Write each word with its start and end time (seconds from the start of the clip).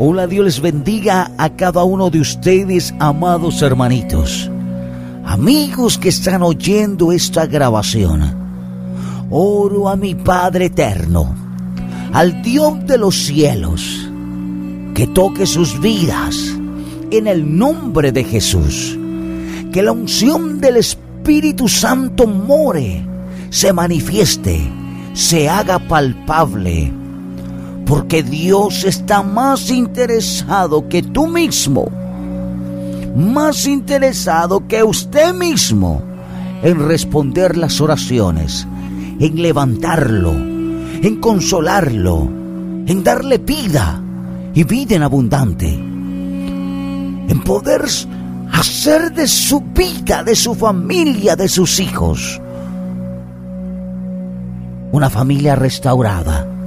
Hola, 0.00 0.28
Dios 0.28 0.44
les 0.44 0.60
bendiga 0.60 1.32
a 1.38 1.56
cada 1.56 1.82
uno 1.82 2.08
de 2.08 2.20
ustedes, 2.20 2.94
amados 3.00 3.62
hermanitos, 3.62 4.48
amigos 5.24 5.98
que 5.98 6.10
están 6.10 6.40
oyendo 6.44 7.10
esta 7.10 7.46
grabación. 7.46 8.22
Oro 9.28 9.88
a 9.88 9.96
mi 9.96 10.14
Padre 10.14 10.66
eterno, 10.66 11.34
al 12.12 12.42
Dios 12.42 12.86
de 12.86 12.96
los 12.96 13.16
cielos, 13.16 14.08
que 14.94 15.08
toque 15.08 15.46
sus 15.46 15.80
vidas 15.80 16.56
en 17.10 17.26
el 17.26 17.58
nombre 17.58 18.12
de 18.12 18.22
Jesús. 18.22 18.96
Que 19.72 19.82
la 19.82 19.90
unción 19.90 20.60
del 20.60 20.76
Espíritu 20.76 21.66
Santo 21.66 22.28
more, 22.28 23.04
se 23.50 23.72
manifieste, 23.72 24.60
se 25.12 25.48
haga 25.48 25.80
palpable. 25.80 26.97
Porque 27.88 28.22
Dios 28.22 28.84
está 28.84 29.22
más 29.22 29.70
interesado 29.70 30.88
que 30.90 31.02
tú 31.02 31.26
mismo, 31.26 31.88
más 33.16 33.66
interesado 33.66 34.68
que 34.68 34.82
usted 34.82 35.32
mismo 35.32 36.02
en 36.62 36.86
responder 36.86 37.56
las 37.56 37.80
oraciones, 37.80 38.66
en 39.18 39.40
levantarlo, 39.40 40.32
en 40.32 41.16
consolarlo, 41.18 42.28
en 42.86 43.02
darle 43.02 43.38
vida 43.38 44.02
y 44.52 44.64
vida 44.64 44.96
en 44.96 45.02
abundante, 45.02 45.72
en 45.72 47.42
poder 47.42 47.86
hacer 48.52 49.14
de 49.14 49.26
su 49.26 49.60
vida, 49.60 50.22
de 50.24 50.36
su 50.36 50.54
familia, 50.54 51.36
de 51.36 51.48
sus 51.48 51.80
hijos, 51.80 52.38
una 54.92 55.08
familia 55.08 55.54
restaurada, 55.54 56.57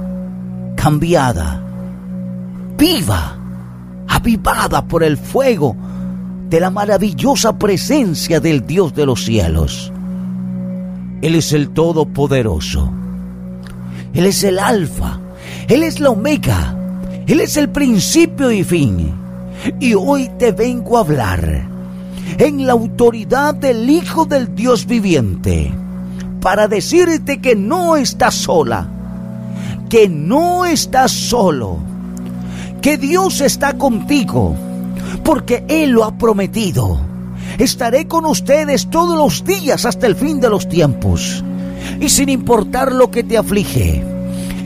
cambiada, 0.82 1.62
viva, 2.76 3.38
avivada 4.08 4.84
por 4.84 5.04
el 5.04 5.16
fuego 5.16 5.76
de 6.50 6.58
la 6.58 6.70
maravillosa 6.70 7.56
presencia 7.56 8.40
del 8.40 8.66
Dios 8.66 8.92
de 8.92 9.06
los 9.06 9.24
cielos. 9.24 9.92
Él 11.20 11.36
es 11.36 11.52
el 11.52 11.68
Todopoderoso. 11.68 12.92
Él 14.12 14.26
es 14.26 14.42
el 14.42 14.58
Alfa. 14.58 15.20
Él 15.68 15.84
es 15.84 16.00
la 16.00 16.10
Omega. 16.10 16.74
Él 17.28 17.38
es 17.38 17.56
el 17.56 17.68
principio 17.68 18.50
y 18.50 18.64
fin. 18.64 19.12
Y 19.78 19.94
hoy 19.94 20.32
te 20.36 20.50
vengo 20.50 20.96
a 20.96 21.02
hablar 21.02 21.62
en 22.38 22.66
la 22.66 22.72
autoridad 22.72 23.54
del 23.54 23.88
Hijo 23.88 24.24
del 24.24 24.52
Dios 24.56 24.86
viviente 24.86 25.72
para 26.40 26.66
decirte 26.66 27.40
que 27.40 27.54
no 27.54 27.94
estás 27.94 28.34
sola, 28.34 28.88
que 29.92 30.08
no 30.08 30.64
estás 30.64 31.12
solo, 31.12 31.76
que 32.80 32.96
Dios 32.96 33.42
está 33.42 33.76
contigo, 33.76 34.56
porque 35.22 35.66
Él 35.68 35.90
lo 35.90 36.04
ha 36.04 36.16
prometido. 36.16 36.98
Estaré 37.58 38.08
con 38.08 38.24
ustedes 38.24 38.88
todos 38.88 39.18
los 39.18 39.44
días 39.44 39.84
hasta 39.84 40.06
el 40.06 40.16
fin 40.16 40.40
de 40.40 40.48
los 40.48 40.66
tiempos, 40.66 41.44
y 42.00 42.08
sin 42.08 42.30
importar 42.30 42.90
lo 42.90 43.10
que 43.10 43.22
te 43.22 43.36
aflige, 43.36 44.02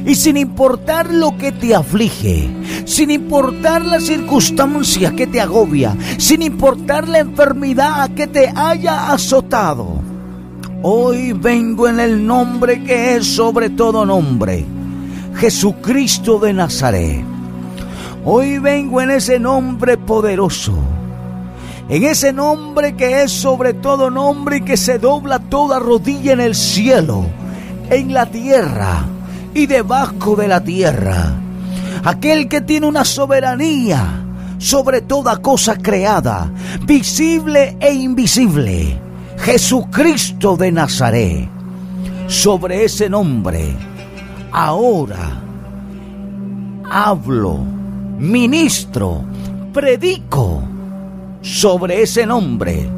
y 0.06 0.14
sin 0.14 0.36
importar 0.36 1.12
lo 1.12 1.36
que 1.36 1.50
te 1.50 1.74
aflige, 1.74 2.48
sin 2.84 3.10
importar 3.10 3.84
la 3.84 3.98
circunstancia 3.98 5.10
que 5.16 5.26
te 5.26 5.40
agobia, 5.40 5.96
sin 6.18 6.40
importar 6.40 7.08
la 7.08 7.18
enfermedad 7.18 8.10
que 8.10 8.28
te 8.28 8.52
haya 8.54 9.10
azotado. 9.10 9.88
Hoy 10.84 11.32
vengo 11.32 11.88
en 11.88 11.98
el 11.98 12.24
nombre 12.24 12.84
que 12.84 13.16
es 13.16 13.26
sobre 13.26 13.70
todo 13.70 14.06
nombre, 14.06 14.75
Jesucristo 15.36 16.38
de 16.38 16.54
Nazaret. 16.54 17.22
Hoy 18.24 18.58
vengo 18.58 19.02
en 19.02 19.10
ese 19.10 19.38
nombre 19.38 19.98
poderoso, 19.98 20.74
en 21.88 22.04
ese 22.04 22.32
nombre 22.32 22.96
que 22.96 23.22
es 23.22 23.32
sobre 23.32 23.74
todo 23.74 24.10
nombre 24.10 24.58
y 24.58 24.60
que 24.62 24.78
se 24.78 24.98
dobla 24.98 25.38
toda 25.38 25.78
rodilla 25.78 26.32
en 26.32 26.40
el 26.40 26.54
cielo, 26.54 27.26
en 27.90 28.14
la 28.14 28.26
tierra 28.26 29.04
y 29.54 29.66
debajo 29.66 30.36
de 30.36 30.48
la 30.48 30.64
tierra. 30.64 31.34
Aquel 32.02 32.48
que 32.48 32.62
tiene 32.62 32.86
una 32.86 33.04
soberanía 33.04 34.24
sobre 34.56 35.02
toda 35.02 35.36
cosa 35.36 35.76
creada, 35.76 36.50
visible 36.84 37.76
e 37.78 37.92
invisible. 37.92 38.98
Jesucristo 39.38 40.56
de 40.56 40.72
Nazaret. 40.72 41.48
Sobre 42.26 42.84
ese 42.84 43.08
nombre, 43.08 43.76
ahora 44.56 45.42
hablo, 46.90 47.58
ministro, 48.18 49.22
predico 49.74 50.62
sobre 51.42 52.00
ese 52.00 52.24
nombre 52.24 52.88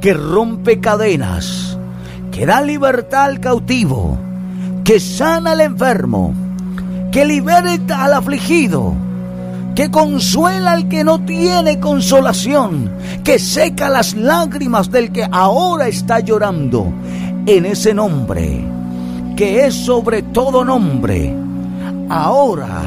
que 0.00 0.14
rompe 0.14 0.78
cadenas, 0.78 1.76
que 2.30 2.46
da 2.46 2.62
libertad 2.62 3.24
al 3.24 3.40
cautivo, 3.40 4.16
que 4.84 5.00
sana 5.00 5.50
al 5.50 5.62
enfermo, 5.62 6.32
que 7.10 7.24
liberta 7.24 8.04
al 8.04 8.14
afligido, 8.14 8.94
que 9.74 9.90
consuela 9.90 10.70
al 10.70 10.88
que 10.88 11.02
no 11.02 11.24
tiene 11.24 11.80
consolación, 11.80 12.88
que 13.24 13.40
seca 13.40 13.88
las 13.88 14.14
lágrimas 14.14 14.92
del 14.92 15.10
que 15.10 15.26
ahora 15.32 15.88
está 15.88 16.20
llorando. 16.20 16.86
En 17.46 17.66
ese 17.66 17.94
nombre, 17.94 18.64
que 19.40 19.64
es 19.64 19.74
sobre 19.74 20.20
todo 20.20 20.66
nombre, 20.66 21.34
ahora 22.10 22.82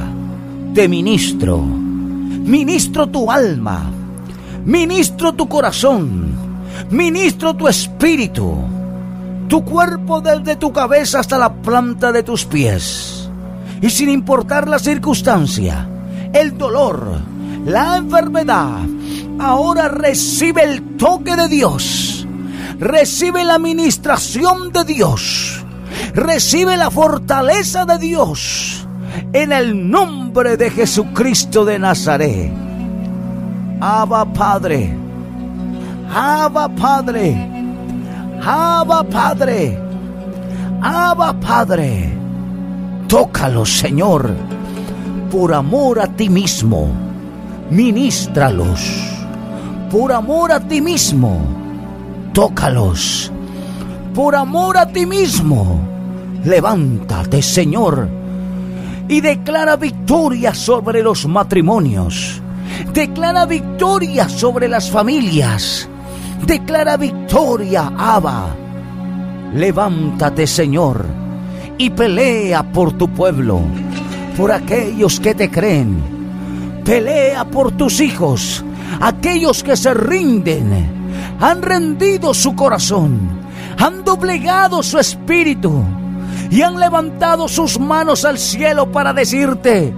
te 0.75 0.88
ministro, 0.88 1.58
ministro 1.58 3.08
tu 3.08 3.31
alma, 3.31 3.90
ministro 4.64 5.34
tu 5.34 5.50
corazón, 5.50 6.38
ministro 6.91 7.56
tu 7.56 7.68
espíritu, 7.68 8.56
tu 9.47 9.66
cuerpo 9.66 10.22
desde 10.22 10.56
tu 10.56 10.72
cabeza 10.72 11.22
hasta 11.22 11.40
la 11.40 11.52
planta 11.52 12.12
de 12.12 12.22
tus 12.22 12.46
pies. 12.46 13.28
Y 13.81 13.90
sin 13.90 14.09
importar 14.09 14.70
la 14.70 14.78
circunstancia, 14.78 15.90
el 16.34 16.56
dolor, 16.56 17.18
la 17.66 17.97
enfermedad, 17.97 18.78
ahora 19.40 19.88
recibe 19.88 20.66
el 20.66 20.97
toque 20.97 21.35
de 21.35 21.47
Dios, 21.47 22.28
recibe 22.78 23.44
la 23.44 23.56
administración 23.56 24.72
de 24.72 24.84
Dios, 24.84 25.62
recibe 26.13 26.78
la 26.78 26.91
fortaleza 26.91 27.85
de 27.85 27.97
Dios 27.97 28.88
en 29.34 29.51
el 29.51 29.90
nombre 29.90 30.57
de 30.57 30.69
Jesucristo 30.69 31.66
de 31.66 31.79
Nazaret. 31.79 32.51
Abba 33.79 34.25
Padre, 34.25 34.96
Abba 36.13 36.69
Padre, 36.69 37.35
Abba 38.41 39.03
Padre, 39.03 39.78
Abba 40.81 41.34
Padre, 41.34 42.13
tócalo 43.07 43.66
Señor 43.66 44.34
por 45.34 45.52
amor 45.52 46.00
a 46.00 46.07
ti 46.07 46.29
mismo, 46.29 46.91
ministralos. 47.72 49.09
Por 49.90 50.12
amor 50.12 50.52
a 50.52 50.59
ti 50.59 50.79
mismo, 50.79 51.40
tócalos. 52.34 53.31
Por 54.13 54.35
amor 54.35 54.78
a 54.78 54.85
ti 54.85 55.07
mismo, 55.07 55.92
levántate, 56.43 57.41
Señor, 57.41 58.07
y 59.07 59.21
declara 59.21 59.75
victoria 59.75 60.53
sobre 60.53 61.01
los 61.03 61.27
matrimonios. 61.27 62.41
Declara 62.93 63.45
victoria 63.45 64.27
sobre 64.29 64.67
las 64.67 64.89
familias. 64.89 65.87
Declara 66.45 66.97
victoria, 66.97 67.91
Abba. 67.97 68.55
Levántate, 69.53 70.47
Señor, 70.47 71.05
y 71.77 71.89
pelea 71.91 72.63
por 72.63 72.93
tu 72.93 73.07
pueblo 73.09 73.61
por 74.37 74.51
aquellos 74.51 75.19
que 75.19 75.35
te 75.35 75.49
creen. 75.49 76.81
Pelea 76.84 77.46
por 77.46 77.72
tus 77.72 78.01
hijos, 78.01 78.63
aquellos 78.99 79.63
que 79.63 79.78
se 79.78 79.93
rinden. 79.93 81.03
Han 81.39 81.61
rendido 81.61 82.34
su 82.34 82.55
corazón, 82.55 83.19
han 83.78 84.03
doblegado 84.03 84.81
su 84.81 84.97
espíritu 84.97 85.84
y 86.49 86.61
han 86.61 86.79
levantado 86.79 87.47
sus 87.47 87.79
manos 87.79 88.25
al 88.25 88.37
cielo 88.37 88.91
para 88.91 89.13
decirte, 89.13 89.93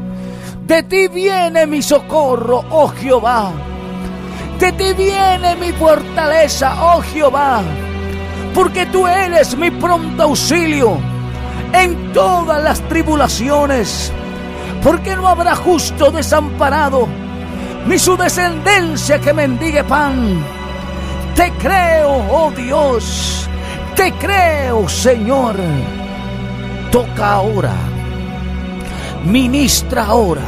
de 0.65 0.83
ti 0.83 1.07
viene 1.07 1.68
mi 1.68 1.81
socorro, 1.81 2.63
oh 2.69 2.88
Jehová. 2.89 3.51
De 4.59 4.71
ti 4.71 4.94
viene 4.94 5.56
mi 5.57 5.71
fortaleza, 5.74 6.75
oh 6.81 7.01
Jehová. 7.01 7.62
Porque 8.53 8.86
tú 8.86 9.06
eres 9.06 9.57
mi 9.57 9.69
pronto 9.69 10.24
auxilio 10.24 10.97
en 11.74 12.13
todas 12.13 12.63
las 12.63 12.80
tribulaciones 12.88 14.13
porque 14.86 15.15
no 15.15 15.27
habrá 15.27 15.56
justo 15.56 16.12
desamparado, 16.12 17.07
ni 17.88 17.98
su 17.98 18.15
descendencia 18.15 19.19
que 19.19 19.33
mendigue 19.33 19.83
pan. 19.83 20.45
Te 21.36 21.51
creo, 21.53 22.24
oh 22.30 22.51
Dios, 22.51 23.50
te 23.95 24.13
creo, 24.13 24.88
Señor. 24.88 25.56
Toca 26.95 27.33
ahora, 27.33 27.75
ministra 29.25 30.06
ahora, 30.06 30.47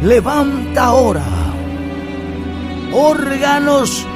levanta 0.00 0.84
ahora. 0.84 1.22
Órganos 2.90 4.06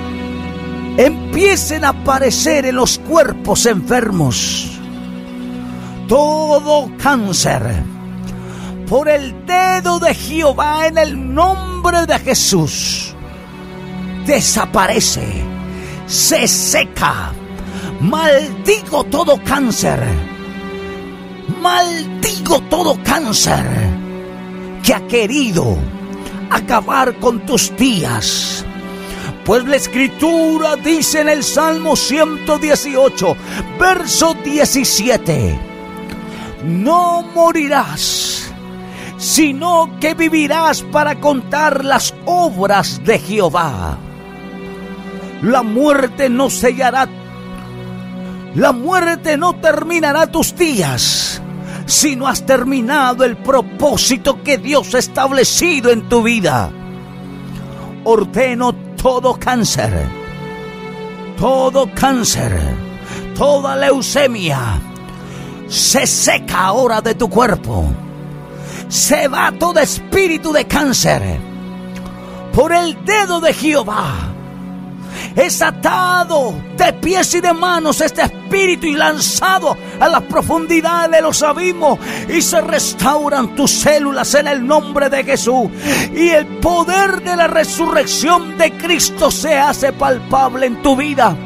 empiecen 0.97 1.85
a 1.85 1.91
aparecer 1.91 2.65
en 2.65 2.77
los 2.77 2.99
cuerpos 3.01 3.67
enfermos. 3.67 4.79
Todo 6.09 6.91
cáncer, 6.97 7.85
por 8.89 9.07
el 9.07 9.45
dedo 9.45 9.99
de 9.99 10.15
Jehová 10.15 10.87
en 10.87 10.97
el 10.97 11.35
nombre 11.35 12.07
de 12.07 12.19
Jesús, 12.19 13.15
desaparece, 14.25 15.45
se 16.07 16.49
seca. 16.49 17.31
Maldigo 18.01 19.05
todo 19.05 19.39
cáncer. 19.45 20.34
Maldigo 21.65 22.61
todo 22.69 23.03
cáncer 23.03 23.65
que 24.83 24.93
ha 24.93 25.07
querido 25.07 25.79
acabar 26.51 27.15
con 27.15 27.41
tus 27.47 27.75
días. 27.75 28.67
Pues 29.47 29.65
la 29.65 29.77
escritura 29.77 30.77
dice 30.77 31.23
en 31.23 31.31
el 31.31 31.43
Salmo 31.43 31.97
118, 31.97 33.37
verso 33.81 34.37
17, 34.45 35.59
no 36.65 37.23
morirás, 37.35 38.53
sino 39.17 39.97
que 40.01 40.13
vivirás 40.13 40.83
para 40.83 41.19
contar 41.19 41.83
las 41.83 42.15
obras 42.27 43.03
de 43.07 43.19
Jehová. 43.19 43.97
La 45.41 45.63
muerte 45.63 46.29
no 46.29 46.51
sellará, 46.51 47.09
la 48.55 48.73
muerte 48.73 49.39
no 49.39 49.55
terminará 49.55 50.27
tus 50.27 50.55
días 50.55 51.41
si 51.87 52.17
no 52.17 52.27
has 52.27 52.45
terminado 52.45 53.25
el 53.25 53.37
propósito 53.37 54.43
que 54.43 54.59
Dios 54.59 54.95
ha 54.95 54.99
establecido 54.99 55.91
en 55.91 56.09
tu 56.09 56.23
vida. 56.23 56.71
Ordeno 58.05 58.75
todo 58.75 59.39
cáncer, 59.39 60.07
todo 61.39 61.91
cáncer, 61.95 62.59
toda 63.37 63.77
leucemia, 63.77 64.81
se 65.69 66.07
seca 66.07 66.67
ahora 66.67 67.01
de 67.01 67.15
tu 67.15 67.29
cuerpo. 67.29 67.93
Se 68.89 69.29
va 69.29 69.53
todo 69.53 69.81
espíritu 69.81 70.53
de 70.53 70.67
cáncer 70.67 71.41
por 72.53 72.73
el 72.73 73.05
dedo 73.05 73.41
de 73.41 73.53
Jehová 73.53 74.34
es 75.37 75.63
atado 75.63 76.55
de 76.77 76.93
pies 76.95 77.35
y 77.35 77.41
de 77.41 77.53
manos 77.53 78.01
este 78.01 78.23
espíritu 78.23 78.87
y 78.87 78.95
lanzado 78.95 79.77
a 79.99 80.09
las 80.09 80.23
profundidades 80.23 81.11
de 81.11 81.23
los 81.23 81.43
abismos. 81.43 81.99
Y 82.29 82.41
se 82.41 82.61
restauran 82.61 83.55
tus 83.57 83.71
células 83.71 84.35
en 84.35 84.47
el 84.47 84.65
nombre 84.65 85.09
de 85.11 85.25
Jesús. 85.25 85.69
Y 86.15 86.29
el 86.29 86.47
poder 86.59 87.23
de 87.23 87.37
la 87.37 87.49
resurrección 87.49 88.57
de 88.59 88.73
Cristo 88.73 89.31
se 89.31 89.59
hace 89.59 89.93
palpable 89.93 90.67
en 90.67 90.83
tu 90.83 90.97
vida. 90.97 91.37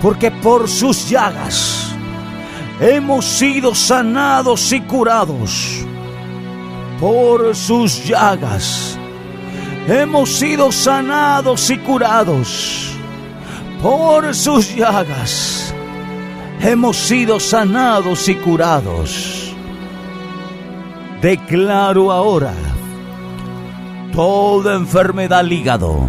Porque 0.00 0.32
por 0.32 0.68
sus 0.68 1.08
llagas 1.08 1.94
hemos 2.80 3.24
sido 3.24 3.74
sanados 3.74 4.72
y 4.72 4.80
curados. 4.80 5.86
Por 6.98 7.54
sus 7.54 8.04
llagas 8.04 8.98
hemos 9.88 10.30
sido 10.30 10.72
sanados 10.72 11.70
y 11.70 11.78
curados. 11.78 12.96
Por 13.82 14.34
sus 14.34 14.74
llagas 14.74 15.74
hemos 16.60 16.96
sido 16.96 17.40
sanados 17.40 18.28
y 18.28 18.36
curados. 18.36 19.54
Declaro 21.20 22.10
ahora 22.10 22.54
toda 24.12 24.74
enfermedad 24.74 25.40
al 25.40 25.52
hígado, 25.52 26.08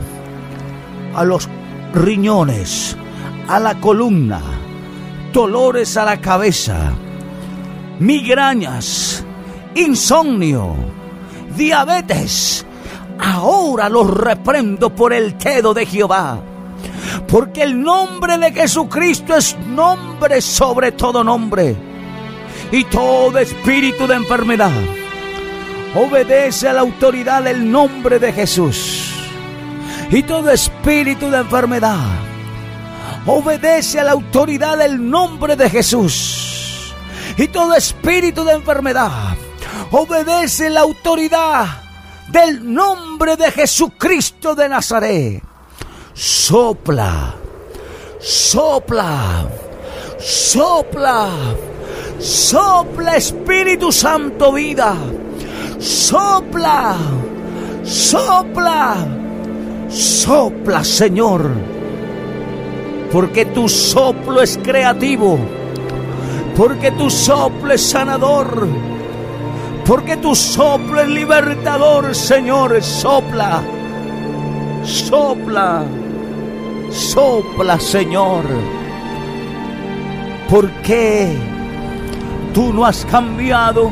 a 1.15 1.23
los 1.23 1.47
riñones, 1.93 2.97
a 3.47 3.59
la 3.59 3.79
columna, 3.79 4.41
dolores 5.31 5.95
a 5.97 6.05
la 6.05 6.19
cabeza, 6.19 6.93
migrañas, 7.99 9.23
insomnio, 9.75 10.75
diabetes, 11.55 12.65
ahora 13.19 13.89
los 13.89 14.09
reprendo 14.09 14.93
por 14.93 15.13
el 15.13 15.37
dedo 15.37 15.73
de 15.73 15.85
Jehová. 15.85 16.39
Porque 17.27 17.63
el 17.63 17.81
nombre 17.81 18.37
de 18.37 18.51
Jesucristo 18.51 19.35
es 19.35 19.57
nombre 19.67 20.41
sobre 20.41 20.91
todo 20.91 21.23
nombre. 21.23 21.75
Y 22.71 22.83
todo 22.85 23.37
espíritu 23.37 24.07
de 24.07 24.15
enfermedad 24.15 24.71
obedece 25.95 26.67
a 26.67 26.73
la 26.73 26.81
autoridad 26.81 27.43
del 27.43 27.71
nombre 27.71 28.19
de 28.19 28.33
Jesús. 28.33 29.13
Y 30.11 30.23
todo 30.23 30.49
espíritu 30.49 31.29
de 31.29 31.37
enfermedad 31.37 31.97
obedece 33.25 33.99
a 33.99 34.03
la 34.03 34.11
autoridad 34.11 34.77
del 34.77 35.09
nombre 35.09 35.55
de 35.55 35.69
Jesús. 35.69 36.93
Y 37.37 37.47
todo 37.47 37.73
espíritu 37.75 38.43
de 38.43 38.53
enfermedad 38.53 39.35
obedece 39.91 40.69
la 40.69 40.81
autoridad 40.81 41.82
del 42.29 42.73
nombre 42.73 43.35
de 43.35 43.51
Jesucristo 43.51 44.55
de 44.55 44.69
Nazaret. 44.69 45.43
Sopla, 46.13 47.35
sopla, 48.19 49.47
sopla, 50.19 51.29
sopla 52.19 53.15
Espíritu 53.15 53.91
Santo 53.91 54.53
vida. 54.53 54.95
Sopla, 55.79 56.95
sopla, 57.83 58.95
sopla 59.89 60.83
Señor. 60.83 61.49
Porque 63.11 63.45
tu 63.45 63.67
soplo 63.67 64.41
es 64.41 64.57
creativo. 64.63 65.37
Porque 66.55 66.91
tu 66.91 67.09
soplo 67.09 67.73
es 67.73 67.81
sanador 67.81 68.92
porque 69.85 70.17
tu 70.17 70.33
soplo 70.35 71.01
es 71.01 71.09
libertador, 71.09 72.15
Señor. 72.15 72.81
Sopla, 72.81 73.61
sopla, 74.83 75.83
sopla, 76.89 77.79
Señor. 77.79 78.43
¿Por 80.49 80.69
qué 80.83 81.37
tú 82.53 82.73
no 82.73 82.85
has 82.85 83.05
cambiado? 83.05 83.91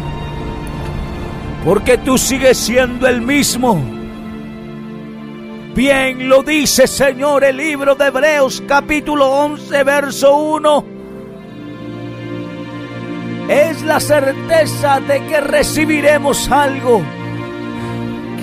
Porque 1.66 1.98
tú 1.98 2.18
sigues 2.18 2.58
siendo 2.58 3.08
el 3.08 3.22
mismo. 3.22 3.82
Bien 5.76 6.28
lo 6.28 6.44
dice, 6.44 6.88
Señor, 6.88 7.44
el 7.44 7.58
libro 7.58 7.96
de 7.96 8.08
Hebreos 8.08 8.64
capítulo 8.68 9.30
11, 9.30 9.84
verso 9.84 10.36
1 10.38 10.91
es 13.52 13.82
la 13.82 14.00
certeza 14.00 15.02
de 15.02 15.26
que 15.26 15.42
recibiremos 15.42 16.50
algo 16.50 17.02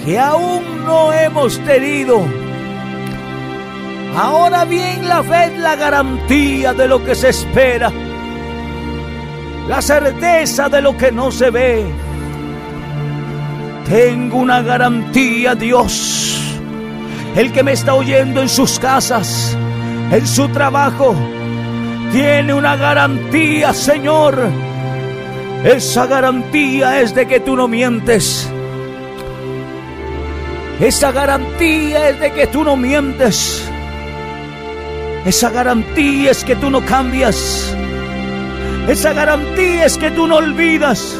que 0.04 0.18
aún 0.18 0.84
no 0.84 1.14
hemos 1.14 1.58
tenido. 1.60 2.22
Ahora 4.14 4.66
bien, 4.66 5.08
la 5.08 5.22
fe 5.22 5.44
es 5.46 5.58
la 5.60 5.76
garantía 5.76 6.74
de 6.74 6.88
lo 6.88 7.02
que 7.02 7.14
se 7.14 7.30
espera, 7.30 7.90
la 9.66 9.80
certeza 9.80 10.68
de 10.68 10.82
lo 10.82 10.94
que 10.94 11.10
no 11.10 11.30
se 11.30 11.50
ve. 11.50 11.86
Tengo 13.88 14.36
una 14.36 14.60
garantía, 14.60 15.54
Dios. 15.54 16.38
El 17.34 17.50
que 17.52 17.62
me 17.62 17.72
está 17.72 17.94
oyendo 17.94 18.42
en 18.42 18.48
sus 18.50 18.78
casas, 18.78 19.56
en 20.10 20.26
su 20.26 20.48
trabajo, 20.48 21.14
tiene 22.12 22.52
una 22.52 22.76
garantía, 22.76 23.72
Señor 23.72 24.67
esa 25.64 26.06
garantía 26.06 27.00
es 27.00 27.14
de 27.14 27.26
que 27.26 27.40
tú 27.40 27.56
no 27.56 27.66
mientes. 27.66 28.48
Esa 30.78 31.10
garantía 31.10 32.10
es 32.10 32.20
de 32.20 32.32
que 32.32 32.46
tú 32.46 32.62
no 32.62 32.76
mientes. 32.76 33.68
Esa 35.24 35.50
garantía 35.50 36.30
es 36.30 36.44
que 36.44 36.54
tú 36.54 36.70
no 36.70 36.84
cambias. 36.84 37.74
Esa 38.86 39.12
garantía 39.12 39.86
es 39.86 39.98
que 39.98 40.12
tú 40.12 40.28
no 40.28 40.36
olvidas. 40.36 41.16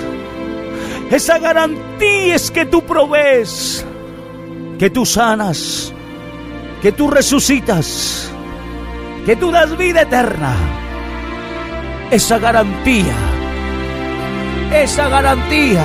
Esa 1.11 1.39
garantía 1.39 2.37
es 2.37 2.51
que 2.53 2.65
tú 2.65 2.83
provees, 2.83 3.85
que 4.79 4.89
tú 4.89 5.05
sanas, 5.05 5.93
que 6.81 6.93
tú 6.93 7.11
resucitas, 7.11 8.31
que 9.27 9.35
tú 9.35 9.51
das 9.51 9.77
vida 9.77 10.03
eterna. 10.03 10.55
Esa 12.11 12.39
garantía 12.39 13.15
esa 14.73 15.09
garantía. 15.09 15.85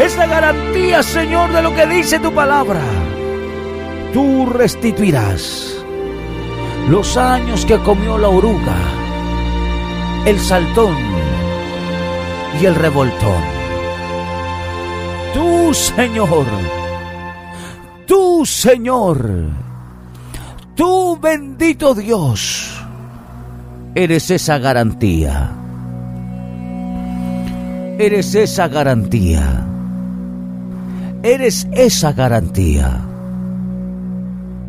Esa 0.00 0.26
garantía, 0.26 1.02
Señor, 1.02 1.52
de 1.52 1.62
lo 1.62 1.74
que 1.74 1.86
dice 1.86 2.18
tu 2.18 2.32
palabra. 2.32 2.80
Tú 4.12 4.46
restituirás 4.46 5.76
los 6.88 7.16
años 7.16 7.64
que 7.66 7.78
comió 7.78 8.16
la 8.18 8.28
oruga, 8.28 8.76
el 10.24 10.38
saltón 10.38 10.96
y 12.60 12.66
el 12.66 12.74
revoltón. 12.74 13.42
tú, 15.34 15.74
Señor, 15.74 16.46
tú, 18.06 18.46
Señor, 18.46 19.50
tú, 20.74 21.18
bendito 21.20 21.94
Dios, 21.94 22.80
eres 23.94 24.30
esa 24.30 24.58
garantía. 24.58 25.65
Eres 27.98 28.34
esa 28.34 28.68
garantía. 28.68 29.66
Eres 31.22 31.66
esa 31.72 32.12
garantía. 32.12 33.00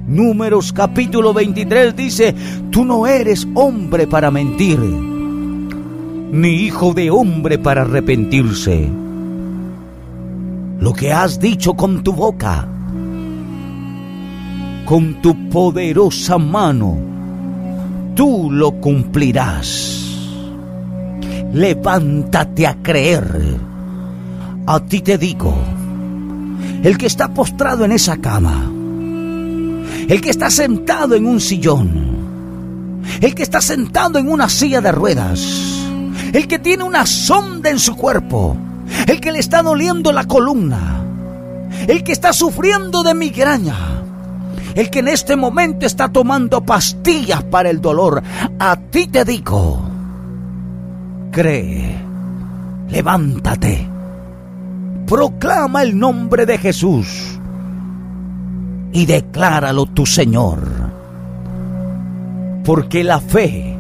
Números 0.08 0.72
capítulo 0.72 1.34
23 1.34 1.94
dice, 1.94 2.34
tú 2.72 2.86
no 2.86 3.06
eres 3.06 3.46
hombre 3.54 4.08
para 4.08 4.32
mentir, 4.32 4.80
ni 4.80 6.50
hijo 6.52 6.94
de 6.94 7.12
hombre 7.12 7.60
para 7.60 7.82
arrepentirse. 7.82 8.90
Lo 10.80 10.94
que 10.94 11.12
has 11.12 11.38
dicho 11.38 11.74
con 11.74 12.04
tu 12.04 12.14
boca, 12.14 12.66
con 14.86 15.22
tu 15.22 15.50
poderosa 15.50 16.38
mano, 16.38 16.98
tú 18.16 18.50
lo 18.50 18.72
cumplirás. 18.80 19.97
Levántate 21.54 22.68
a 22.68 22.76
creer. 22.82 23.58
A 24.66 24.80
ti 24.82 25.02
te 25.02 25.18
digo, 25.18 25.56
el 26.84 26.98
que 26.98 27.06
está 27.06 27.30
postrado 27.30 27.86
en 27.86 27.92
esa 27.94 28.18
cama, 28.18 28.70
el 30.08 30.22
que 30.22 30.30
está 30.30 30.50
sentado 30.50 31.16
en 31.16 31.26
un 31.26 31.40
sillón, 31.40 32.18
el 33.22 33.34
que 33.34 33.44
está 33.44 33.62
sentado 33.62 34.20
en 34.20 34.30
una 34.30 34.50
silla 34.50 34.82
de 34.82 34.92
ruedas, 34.92 35.88
el 36.34 36.48
que 36.48 36.60
tiene 36.60 36.84
una 36.84 37.06
sonda 37.06 37.70
en 37.70 37.80
su 37.80 37.96
cuerpo, 37.96 38.58
el 39.08 39.22
que 39.22 39.32
le 39.32 39.40
está 39.40 39.62
doliendo 39.62 40.12
la 40.12 40.26
columna, 40.26 41.04
el 41.88 42.04
que 42.04 42.12
está 42.12 42.34
sufriendo 42.34 43.04
de 43.04 43.14
migraña, 43.14 44.04
el 44.76 44.90
que 44.90 45.00
en 45.00 45.08
este 45.08 45.36
momento 45.36 45.86
está 45.86 46.10
tomando 46.10 46.64
pastillas 46.64 47.44
para 47.44 47.70
el 47.70 47.82
dolor, 47.82 48.22
a 48.60 48.76
ti 48.76 49.08
te 49.08 49.26
digo, 49.26 49.97
cree, 51.38 51.96
levántate, 52.90 53.88
proclama 55.06 55.84
el 55.84 55.96
nombre 55.96 56.48
de 56.48 56.58
Jesús 56.58 57.40
y 58.92 59.06
decláralo 59.06 59.86
tu 59.86 60.08
Señor. 60.08 60.68
Porque 62.66 63.04
la 63.04 63.20
fe, 63.20 63.78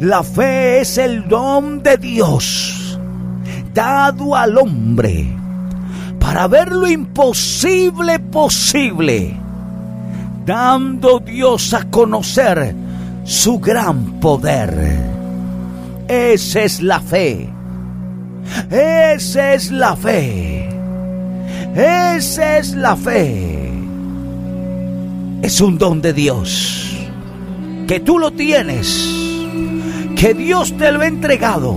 la 0.00 0.22
fe 0.22 0.82
es 0.82 0.98
el 0.98 1.26
don 1.28 1.82
de 1.82 1.96
Dios 1.96 3.00
dado 3.72 4.36
al 4.36 4.58
hombre 4.58 5.34
para 6.20 6.46
ver 6.46 6.72
lo 6.72 6.86
imposible 6.86 8.18
posible, 8.18 9.34
dando 10.44 11.20
Dios 11.20 11.72
a 11.72 11.84
conocer 11.84 12.74
su 13.24 13.58
gran 13.58 14.20
poder. 14.20 15.17
Esa 16.08 16.62
es 16.62 16.80
la 16.82 17.00
fe. 17.00 17.48
Esa 18.70 19.54
es 19.54 19.70
la 19.70 19.94
fe. 19.94 20.68
Esa 21.74 22.58
es 22.58 22.74
la 22.74 22.96
fe 22.96 23.58
es 25.42 25.60
un 25.60 25.78
don 25.78 26.02
de 26.02 26.12
Dios. 26.12 26.94
Que 27.86 28.00
tú 28.00 28.18
lo 28.18 28.30
tienes. 28.32 29.08
Que 30.16 30.34
Dios 30.34 30.76
te 30.76 30.92
lo 30.92 31.00
ha 31.00 31.06
entregado. 31.06 31.76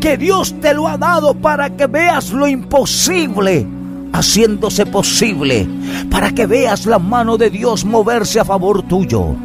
Que 0.00 0.16
Dios 0.16 0.54
te 0.60 0.74
lo 0.74 0.88
ha 0.88 0.98
dado 0.98 1.34
para 1.34 1.70
que 1.70 1.86
veas 1.86 2.30
lo 2.30 2.48
imposible 2.48 3.66
haciéndose 4.12 4.86
posible. 4.86 5.68
Para 6.10 6.32
que 6.32 6.46
veas 6.46 6.86
la 6.86 6.98
mano 6.98 7.36
de 7.36 7.50
Dios 7.50 7.84
moverse 7.84 8.40
a 8.40 8.44
favor 8.44 8.82
tuyo. 8.82 9.36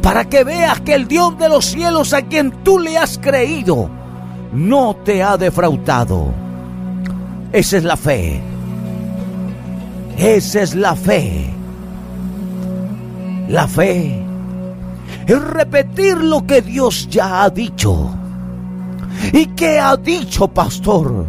Para 0.00 0.24
que 0.24 0.44
veas 0.44 0.80
que 0.80 0.94
el 0.94 1.08
Dios 1.08 1.38
de 1.38 1.48
los 1.48 1.66
cielos 1.66 2.12
a 2.12 2.22
quien 2.22 2.50
tú 2.64 2.78
le 2.78 2.98
has 2.98 3.18
creído 3.18 3.88
no 4.52 4.96
te 5.04 5.22
ha 5.22 5.36
defraudado. 5.36 6.32
Esa 7.52 7.76
es 7.76 7.84
la 7.84 7.96
fe. 7.96 8.40
Esa 10.16 10.62
es 10.62 10.74
la 10.74 10.94
fe. 10.94 11.50
La 13.48 13.66
fe 13.68 14.22
es 15.26 15.40
repetir 15.42 16.16
lo 16.18 16.46
que 16.46 16.62
Dios 16.62 17.08
ya 17.10 17.42
ha 17.42 17.50
dicho. 17.50 18.14
¿Y 19.32 19.46
qué 19.46 19.78
ha 19.78 19.96
dicho, 19.96 20.48
pastor? 20.48 21.26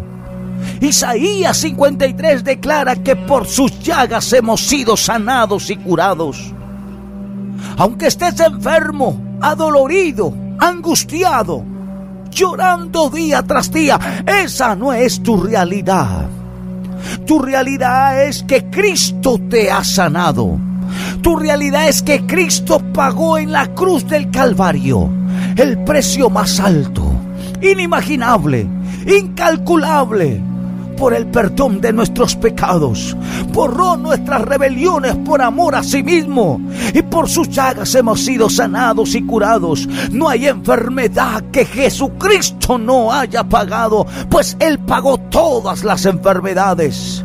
Isaías 0.81 1.57
53 1.57 2.43
declara 2.43 2.95
que 2.95 3.15
por 3.15 3.47
sus 3.47 3.79
llagas 3.79 4.31
hemos 4.33 4.61
sido 4.61 4.97
sanados 4.97 5.69
y 5.69 5.75
curados. 5.77 6.53
Aunque 7.77 8.07
estés 8.07 8.39
enfermo, 8.39 9.37
adolorido, 9.41 10.33
angustiado, 10.59 11.63
llorando 12.29 13.09
día 13.09 13.43
tras 13.43 13.71
día, 13.71 13.99
esa 14.25 14.75
no 14.75 14.93
es 14.93 15.21
tu 15.21 15.37
realidad. 15.37 16.27
Tu 17.25 17.39
realidad 17.39 18.23
es 18.23 18.43
que 18.43 18.69
Cristo 18.69 19.39
te 19.49 19.71
ha 19.71 19.83
sanado 19.83 20.57
tu 21.21 21.35
realidad 21.35 21.87
es 21.87 22.01
que 22.01 22.25
Cristo 22.25 22.81
pagó 22.93 23.37
en 23.37 23.51
la 23.51 23.67
cruz 23.73 24.07
del 24.07 24.29
Calvario 24.29 25.09
el 25.55 25.83
precio 25.83 26.29
más 26.29 26.59
alto, 26.59 27.13
inimaginable, 27.61 28.67
incalculable 29.07 30.41
por 30.97 31.13
el 31.13 31.27
perdón 31.27 31.81
de 31.81 31.93
nuestros 31.93 32.35
pecados. 32.35 33.15
Borró 33.51 33.97
nuestras 33.97 34.41
rebeliones 34.41 35.15
por 35.17 35.41
amor 35.41 35.75
a 35.75 35.83
sí 35.83 36.03
mismo. 36.03 36.61
Y 36.93 37.01
por 37.01 37.29
sus 37.29 37.49
llagas 37.49 37.93
hemos 37.95 38.21
sido 38.21 38.49
sanados 38.49 39.15
y 39.15 39.25
curados. 39.25 39.87
No 40.11 40.29
hay 40.29 40.47
enfermedad 40.47 41.43
que 41.51 41.65
Jesucristo 41.65 42.77
no 42.77 43.11
haya 43.11 43.43
pagado, 43.43 44.05
pues 44.29 44.55
Él 44.59 44.79
pagó 44.79 45.17
todas 45.17 45.83
las 45.83 46.05
enfermedades. 46.05 47.23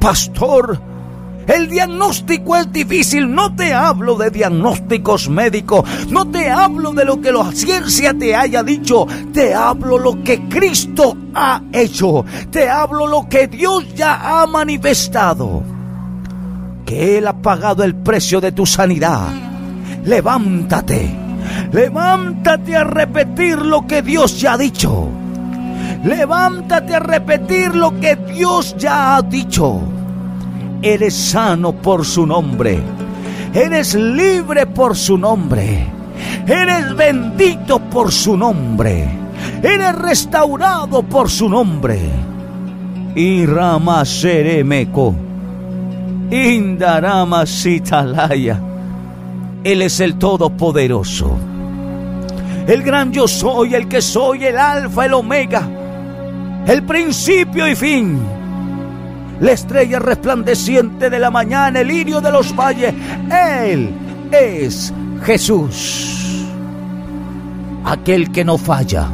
Pastor, 0.00 0.91
el 1.46 1.68
diagnóstico 1.68 2.56
es 2.56 2.72
difícil, 2.72 3.32
no 3.32 3.54
te 3.54 3.72
hablo 3.74 4.16
de 4.16 4.30
diagnósticos 4.30 5.28
médicos, 5.28 5.84
no 6.08 6.28
te 6.30 6.50
hablo 6.50 6.92
de 6.92 7.04
lo 7.04 7.20
que 7.20 7.32
la 7.32 7.50
ciencia 7.52 8.14
te 8.14 8.34
haya 8.34 8.62
dicho, 8.62 9.06
te 9.32 9.54
hablo 9.54 9.98
lo 9.98 10.22
que 10.22 10.48
Cristo 10.48 11.16
ha 11.34 11.62
hecho, 11.72 12.24
te 12.50 12.68
hablo 12.68 13.06
lo 13.06 13.28
que 13.28 13.48
Dios 13.48 13.94
ya 13.94 14.42
ha 14.42 14.46
manifestado, 14.46 15.62
que 16.84 17.18
Él 17.18 17.26
ha 17.26 17.34
pagado 17.34 17.82
el 17.84 17.94
precio 17.94 18.40
de 18.40 18.52
tu 18.52 18.66
sanidad. 18.66 19.28
Levántate, 20.04 21.14
levántate 21.72 22.76
a 22.76 22.84
repetir 22.84 23.58
lo 23.58 23.86
que 23.86 24.02
Dios 24.02 24.40
ya 24.40 24.54
ha 24.54 24.58
dicho. 24.58 25.08
Levántate 26.04 26.96
a 26.96 26.98
repetir 26.98 27.76
lo 27.76 27.98
que 28.00 28.16
Dios 28.16 28.74
ya 28.76 29.16
ha 29.16 29.22
dicho. 29.22 29.80
Eres 30.82 31.14
sano 31.14 31.70
por 31.72 32.04
su 32.04 32.26
nombre. 32.26 32.80
Eres 33.54 33.94
libre 33.94 34.66
por 34.66 34.96
su 34.96 35.16
nombre. 35.16 35.86
Eres 36.44 36.96
bendito 36.96 37.78
por 37.78 38.10
su 38.10 38.36
nombre. 38.36 39.08
Eres 39.62 39.94
restaurado 39.94 41.04
por 41.04 41.30
su 41.30 41.48
nombre. 41.48 42.00
Y 43.14 43.46
Rama 43.46 44.04
Seremeko. 44.04 45.14
Indarama 46.32 47.46
Sitalaya. 47.46 48.60
Él 49.62 49.82
es 49.82 50.00
el 50.00 50.16
Todopoderoso. 50.16 51.38
El 52.66 52.82
gran 52.82 53.12
yo 53.12 53.28
soy, 53.28 53.76
el 53.76 53.86
que 53.86 54.02
soy, 54.02 54.46
el 54.46 54.58
Alfa, 54.58 55.06
el 55.06 55.14
Omega. 55.14 55.62
El 56.66 56.82
principio 56.82 57.68
y 57.68 57.76
fin 57.76 58.41
la 59.42 59.52
estrella 59.52 59.98
resplandeciente 59.98 61.10
de 61.10 61.18
la 61.18 61.28
mañana, 61.28 61.80
el 61.80 61.88
lirio 61.88 62.20
de 62.20 62.30
los 62.30 62.54
valles. 62.54 62.94
Él 63.28 63.92
es 64.30 64.94
Jesús, 65.24 66.46
aquel 67.84 68.30
que 68.30 68.44
no 68.44 68.56
falla, 68.56 69.08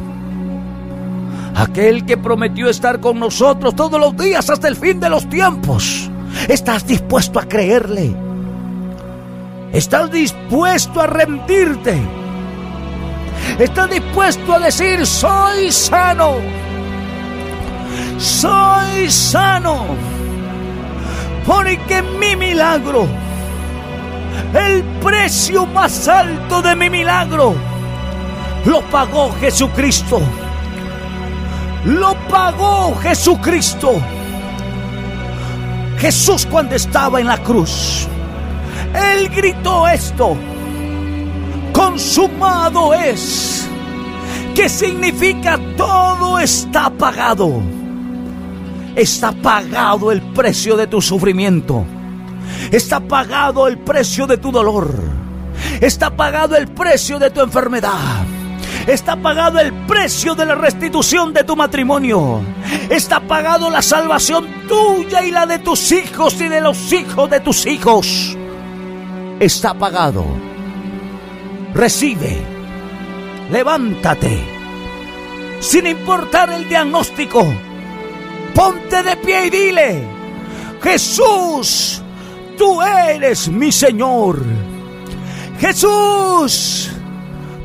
aquel 1.55 2.05
que 2.05 2.15
prometió 2.15 2.69
estar 2.69 2.99
con 2.99 3.19
nosotros 3.19 3.75
todos 3.75 3.99
los 3.99 4.15
días 4.15 4.47
hasta 4.51 4.67
el 4.67 4.75
fin 4.75 4.99
de 4.99 5.09
los 5.09 5.27
tiempos. 5.27 6.11
¿Estás 6.47 6.85
dispuesto 6.85 7.39
a 7.39 7.45
creerle? 7.45 8.15
¿Estás 9.73 10.11
dispuesto 10.11 11.01
a 11.01 11.07
rendirte? 11.07 11.99
¿Estás 13.57 13.89
dispuesto 13.89 14.53
a 14.53 14.59
decir, 14.59 15.07
soy 15.07 15.71
sano? 15.71 16.35
Soy 18.19 19.09
sano 19.09 20.18
porque 21.45 22.01
mi 22.01 22.35
milagro, 22.35 23.07
el 24.53 24.83
precio 25.01 25.65
más 25.65 26.07
alto 26.07 26.61
de 26.61 26.75
mi 26.75 26.89
milagro, 26.89 27.55
lo 28.65 28.81
pagó 28.83 29.31
Jesucristo. 29.39 30.21
lo 31.85 32.13
pagó 32.27 32.95
Jesucristo. 33.01 34.01
Jesús 35.97 36.45
cuando 36.45 36.75
estaba 36.75 37.19
en 37.19 37.27
la 37.27 37.37
cruz, 37.37 38.07
Él 38.93 39.29
gritó 39.29 39.87
esto, 39.87 40.37
consumado 41.73 42.93
es, 42.93 43.67
que 44.55 44.69
significa 44.69 45.59
todo 45.75 46.39
está 46.39 46.89
pagado. 46.89 47.78
Está 48.95 49.31
pagado 49.31 50.11
el 50.11 50.21
precio 50.21 50.75
de 50.75 50.87
tu 50.87 51.01
sufrimiento. 51.01 51.85
Está 52.71 52.99
pagado 52.99 53.67
el 53.67 53.77
precio 53.77 54.27
de 54.27 54.37
tu 54.37 54.51
dolor. 54.51 54.93
Está 55.81 56.15
pagado 56.15 56.55
el 56.55 56.67
precio 56.67 57.19
de 57.19 57.29
tu 57.29 57.41
enfermedad. 57.41 58.25
Está 58.87 59.15
pagado 59.15 59.59
el 59.59 59.73
precio 59.85 60.35
de 60.35 60.45
la 60.45 60.55
restitución 60.55 61.33
de 61.33 61.43
tu 61.43 61.55
matrimonio. 61.55 62.41
Está 62.89 63.19
pagado 63.19 63.69
la 63.69 63.81
salvación 63.81 64.47
tuya 64.67 65.23
y 65.23 65.31
la 65.31 65.45
de 65.45 65.59
tus 65.59 65.91
hijos 65.91 66.39
y 66.41 66.47
de 66.47 66.61
los 66.61 66.91
hijos 66.91 67.29
de 67.29 67.39
tus 67.39 67.65
hijos. 67.65 68.37
Está 69.39 69.73
pagado. 69.73 70.25
Recibe. 71.73 72.41
Levántate. 73.51 74.39
Sin 75.59 75.87
importar 75.87 76.51
el 76.51 76.67
diagnóstico. 76.67 77.45
Ponte 78.59 79.01
de 79.03 79.15
pie 79.15 79.45
y 79.45 79.49
dile, 79.49 80.03
Jesús, 80.83 82.01
tú 82.57 82.81
eres 82.81 83.47
mi 83.47 83.71
Señor. 83.71 84.43
Jesús, 85.61 86.91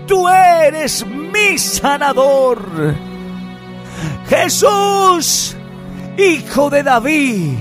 tú 0.06 0.28
eres 0.28 1.04
mi 1.04 1.58
sanador. 1.58 2.94
Jesús, 4.28 5.56
hijo 6.16 6.70
de 6.70 6.84
David, 6.84 7.54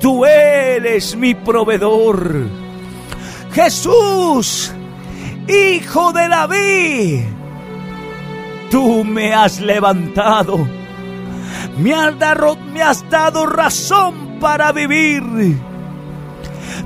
tú 0.00 0.24
eres 0.24 1.16
mi 1.16 1.34
proveedor. 1.34 2.46
Jesús, 3.52 4.72
hijo 5.48 6.12
de 6.12 6.28
David, 6.28 7.24
tú 8.70 9.02
me 9.02 9.34
has 9.34 9.58
levantado. 9.58 10.81
Me 11.78 11.94
has, 11.94 12.18
dado, 12.18 12.56
me 12.56 12.82
has 12.82 13.08
dado 13.08 13.46
razón 13.46 14.38
para 14.40 14.72
vivir. 14.72 15.22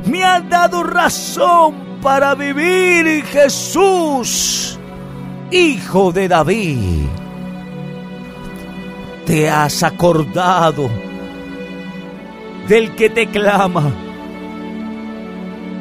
Me 0.07 0.25
has 0.25 0.49
dado 0.49 0.83
razón 0.83 1.99
para 2.01 2.35
vivir, 2.35 3.25
Jesús, 3.25 4.79
Hijo 5.51 6.13
de 6.13 6.29
David. 6.29 7.07
Te 9.25 9.51
has 9.51 9.83
acordado 9.83 10.89
del 12.69 12.95
que 12.95 13.11
te 13.11 13.27
clama. 13.27 13.91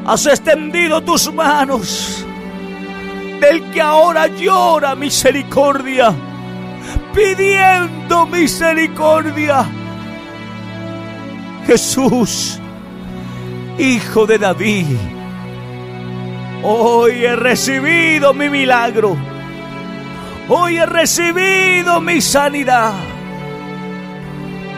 Has 0.06 0.26
extendido 0.26 1.02
tus 1.02 1.32
manos 1.34 2.26
del 3.40 3.64
que 3.72 3.82
ahora 3.82 4.28
llora 4.28 4.96
misericordia, 4.96 6.14
pidiendo 7.16 8.26
misericordia. 8.28 9.66
Jesús, 11.66 12.60
Hijo 13.78 14.28
de 14.28 14.38
David 14.38 14.86
Hoy 16.68 17.24
he 17.24 17.36
recibido 17.36 18.34
mi 18.34 18.50
milagro. 18.50 19.16
Hoy 20.50 20.78
he 20.78 20.86
recibido 20.88 22.02
mi 22.02 22.20
sanidad. 22.22 22.94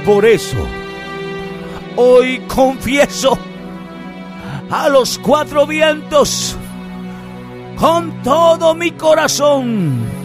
Por 0.06 0.26
eso, 0.26 0.58
hoy 1.96 2.40
confieso 2.40 3.40
a 4.70 4.90
los 4.90 5.18
cuatro 5.20 5.66
vientos 5.66 6.58
con 7.78 8.22
todo 8.22 8.76
mi 8.76 8.92
corazón. 8.92 10.17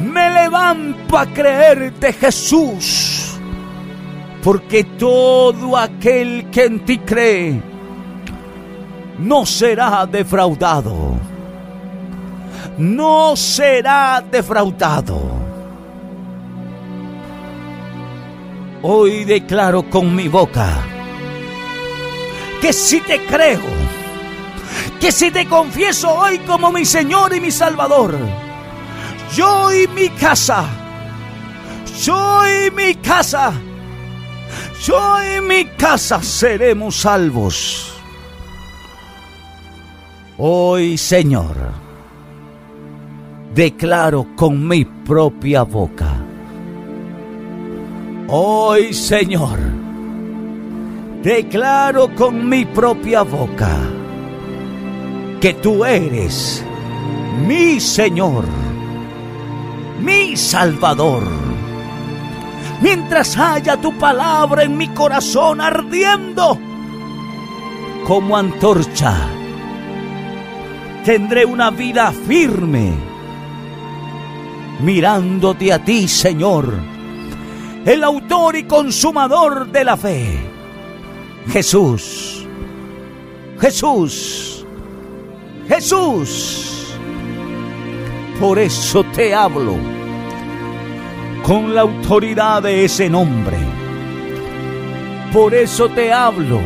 Me 0.00 0.30
levanto 0.30 1.16
a 1.16 1.26
creerte, 1.26 2.12
Jesús, 2.12 3.38
porque 4.42 4.84
todo 4.84 5.76
aquel 5.76 6.50
que 6.50 6.64
en 6.64 6.84
ti 6.84 6.98
cree, 6.98 7.62
no 9.18 9.46
será 9.46 10.06
defraudado. 10.06 11.18
No 12.78 13.34
será 13.36 14.22
defraudado. 14.30 15.20
Hoy 18.82 19.24
declaro 19.24 19.88
con 19.88 20.14
mi 20.14 20.28
boca 20.28 20.68
que 22.60 22.72
si 22.72 23.00
te 23.00 23.24
creo, 23.24 23.60
que 25.00 25.10
si 25.10 25.30
te 25.30 25.46
confieso 25.46 26.12
hoy 26.12 26.38
como 26.40 26.70
mi 26.70 26.84
Señor 26.84 27.34
y 27.34 27.40
mi 27.40 27.50
Salvador, 27.50 28.16
yo 29.34 29.72
y 29.72 29.86
mi 29.88 30.08
casa, 30.10 30.64
yo 32.02 32.42
y 32.46 32.70
mi 32.70 32.94
casa, 32.96 33.52
yo 34.84 35.16
y 35.22 35.40
mi 35.40 35.64
casa 35.76 36.22
seremos 36.22 36.96
salvos. 36.96 37.92
Hoy, 40.38 40.98
Señor, 40.98 41.56
declaro 43.54 44.26
con 44.36 44.68
mi 44.68 44.84
propia 44.84 45.62
boca. 45.62 46.22
Hoy, 48.28 48.92
Señor, 48.92 49.58
declaro 51.22 52.14
con 52.14 52.48
mi 52.48 52.64
propia 52.64 53.22
boca 53.22 53.78
que 55.40 55.54
tú 55.54 55.84
eres 55.84 56.64
mi 57.46 57.78
Señor, 57.80 58.44
mi 60.00 60.36
Salvador. 60.36 61.22
Mientras 62.80 63.36
haya 63.36 63.76
tu 63.76 63.96
palabra 63.98 64.64
en 64.64 64.76
mi 64.76 64.88
corazón 64.88 65.60
ardiendo 65.60 66.58
como 68.06 68.36
antorcha 68.36 69.36
tendré 71.06 71.44
una 71.44 71.70
vida 71.70 72.10
firme, 72.10 72.92
mirándote 74.80 75.72
a 75.72 75.78
ti, 75.78 76.08
Señor, 76.08 76.74
el 77.84 78.02
autor 78.02 78.56
y 78.56 78.64
consumador 78.64 79.70
de 79.70 79.84
la 79.84 79.96
fe. 79.96 80.36
Jesús, 81.48 82.44
Jesús, 83.60 84.66
Jesús. 85.68 86.75
Por 88.40 88.58
eso 88.58 89.04
te 89.04 89.34
hablo 89.34 89.76
con 91.42 91.74
la 91.74 91.82
autoridad 91.82 92.62
de 92.62 92.84
ese 92.84 93.08
nombre. 93.08 93.56
Por 95.32 95.54
eso 95.54 95.88
te 95.88 96.12
hablo 96.12 96.60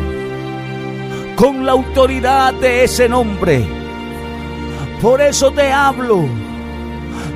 con 1.37 1.65
la 1.65 1.73
autoridad 1.73 2.53
de 2.55 2.85
ese 2.85 3.09
nombre 3.09 3.81
por 5.01 5.23
eso 5.23 5.51
te 5.51 5.73
hablo 5.73 6.29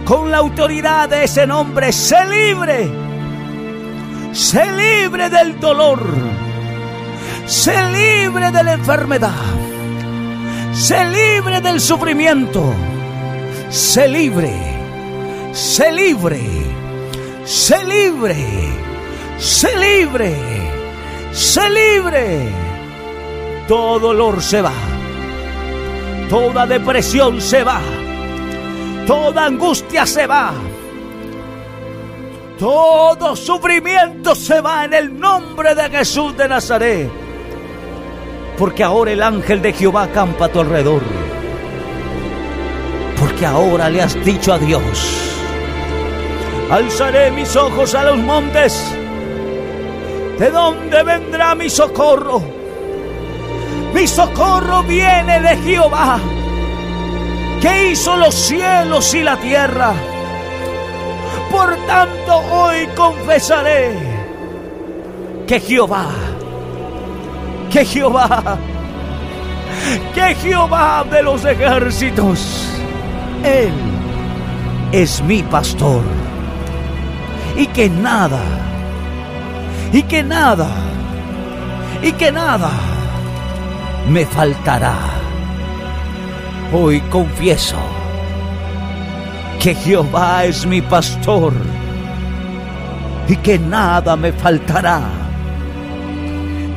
con 0.05 0.31
la 0.31 0.39
autoridad 0.39 1.09
de 1.09 1.25
ese 1.25 1.47
nombre. 1.47 1.93
Sé 1.93 2.27
libre. 2.27 2.91
Sé 4.33 4.71
libre 4.71 5.31
del 5.31 5.59
dolor. 5.59 6.03
Sé 7.47 7.75
libre 7.91 8.51
de 8.51 8.65
la 8.65 8.75
enfermedad. 8.75 9.33
Sé 10.75 11.07
libre 11.07 11.63
del 11.63 11.81
sufrimiento. 11.81 12.75
Sé 13.75 14.07
libre. 14.07 14.55
Sé 15.53 15.91
libre. 15.91 16.41
Sé 17.45 17.85
libre. 17.85 18.37
Sé 19.37 19.77
libre. 19.77 20.33
Sé 21.33 21.69
libre. 21.71 22.49
Todo 23.67 23.99
dolor 23.99 24.41
se 24.41 24.63
va 24.63 24.71
Toda 26.31 26.67
depresión 26.67 27.41
se 27.41 27.65
va. 27.65 27.81
Toda 29.09 29.47
angustia 29.47 30.07
se 30.07 30.29
va. 30.29 30.53
Todo 32.57 33.35
sufrimiento 33.35 34.37
se 34.37 34.61
va 34.61 34.85
en 34.85 34.95
el 34.95 35.19
nombre 35.19 35.75
de 35.75 35.91
Jesús 35.91 36.37
de 36.37 36.47
Nazaret. 36.47 37.11
Porque 38.57 38.85
ahora 38.85 39.11
el 39.11 39.21
ángel 39.21 39.61
de 39.61 39.73
Jehová 39.73 40.07
campa 40.15 40.45
a 40.45 40.49
tu 40.49 40.61
alrededor. 40.61 41.24
Porque 43.25 43.47
ahora 43.47 43.89
le 43.89 44.03
has 44.03 44.23
dicho 44.23 44.53
a 44.53 44.59
Dios, 44.59 45.41
alzaré 46.71 47.31
mis 47.31 47.57
ojos 47.57 47.95
a 47.95 48.05
los 48.05 48.19
montes. 48.19 48.95
¿De 50.39 50.51
dónde 50.51 51.03
vendrá 51.03 51.55
mi 51.55 51.71
socorro? 51.71 52.43
Mi 53.95 54.07
socorro 54.07 54.83
viene 54.83 55.41
de 55.41 55.57
Jehová, 55.57 56.19
que 57.63 57.93
hizo 57.93 58.15
los 58.19 58.35
cielos 58.35 59.15
y 59.15 59.23
la 59.23 59.39
tierra. 59.39 59.95
por 61.51 61.75
tanto 61.87 62.37
hoy 62.53 62.87
confesaré 62.95 63.97
que 65.47 65.61
Jehová, 65.61 66.09
que 67.71 67.87
Jehová, 67.87 68.59
que 70.15 70.35
Jehová 70.35 71.07
de 71.11 71.23
los 71.23 71.43
ejércitos, 71.47 72.74
Él 73.45 73.75
es 74.91 75.23
mi 75.23 75.43
pastor 75.43 76.03
y 77.59 77.67
que 77.67 77.91
nada, 77.91 78.41
y 79.93 80.03
que 80.03 80.23
nada, 80.23 80.69
y 82.03 82.13
que 82.13 82.33
nada 82.33 82.71
me 84.09 84.25
faltará. 84.25 84.97
Hoy 86.73 87.03
confieso 87.03 87.77
que 89.61 89.75
Jehová 89.75 90.45
es 90.45 90.67
mi 90.67 90.81
pastor 90.81 91.53
y 93.29 93.37
que 93.37 93.59
nada 93.59 94.17
me 94.17 94.33
faltará. 94.33 95.03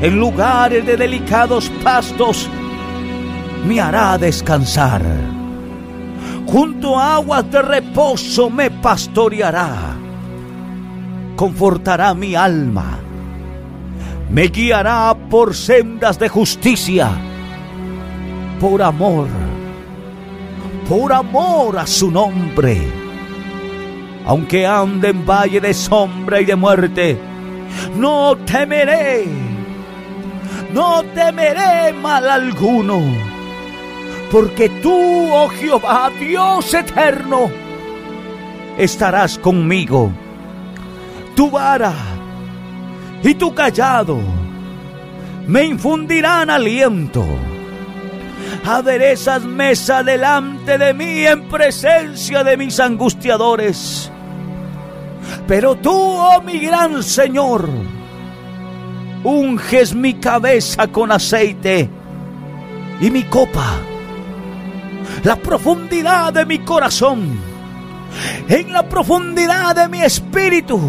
En 0.01 0.19
lugares 0.19 0.86
de 0.86 0.97
delicados 0.97 1.69
pastos 1.82 2.49
me 3.65 3.80
hará 3.80 4.17
descansar. 4.17 5.37
Junto 6.47 6.97
a 6.97 7.15
aguas 7.15 7.51
de 7.51 7.62
reposo 7.62 8.49
me 8.49 8.71
pastoreará. 8.71 9.95
Confortará 11.36 12.13
mi 12.13 12.36
alma. 12.36 12.99
Me 14.29 14.47
guiará 14.47 15.13
por 15.29 15.53
sendas 15.53 16.17
de 16.17 16.29
justicia. 16.29 17.10
Por 18.62 18.81
amor. 18.81 19.27
Por 20.88 21.12
amor 21.12 21.77
a 21.79 21.86
su 21.86 22.10
nombre. 22.10 22.77
Aunque 24.25 24.65
ande 24.65 25.10
en 25.10 25.25
valle 25.25 25.60
de 25.60 25.73
sombra 25.73 26.39
y 26.39 26.45
de 26.45 26.55
muerte, 26.55 27.19
no 27.95 28.38
temeré. 28.38 29.25
No 30.73 31.03
temeré 31.13 31.91
mal 31.93 32.29
alguno 32.29 33.37
porque 34.31 34.69
tú, 34.69 35.29
oh 35.31 35.49
Jehová, 35.49 36.11
Dios 36.19 36.73
eterno, 36.73 37.49
estarás 38.77 39.37
conmigo. 39.37 40.11
Tu 41.35 41.49
vara 41.49 41.93
y 43.23 43.33
tu 43.35 43.53
callado 43.53 44.19
me 45.47 45.63
infundirán 45.63 46.49
aliento. 46.49 47.25
Aderezas 48.65 49.43
mesa 49.43 50.03
delante 50.03 50.77
de 50.77 50.93
mí 50.93 51.25
en 51.25 51.47
presencia 51.47 52.43
de 52.43 52.57
mis 52.57 52.79
angustiadores. 52.79 54.11
Pero 55.47 55.75
tú, 55.75 55.93
oh 55.93 56.41
mi 56.41 56.59
gran 56.59 57.01
Señor, 57.01 57.69
unges 59.23 59.95
mi 59.95 60.15
cabeza 60.15 60.87
con 60.87 61.11
aceite 61.11 61.89
y 62.99 63.09
mi 63.09 63.23
copa 63.23 63.79
la 65.23 65.36
profundidad 65.36 66.34
de 66.34 66.45
mi 66.45 66.60
corazón, 66.60 67.39
en 68.47 68.73
la 68.73 68.88
profundidad 68.88 69.75
de 69.75 69.89
mi 69.89 70.01
espíritu, 70.01 70.80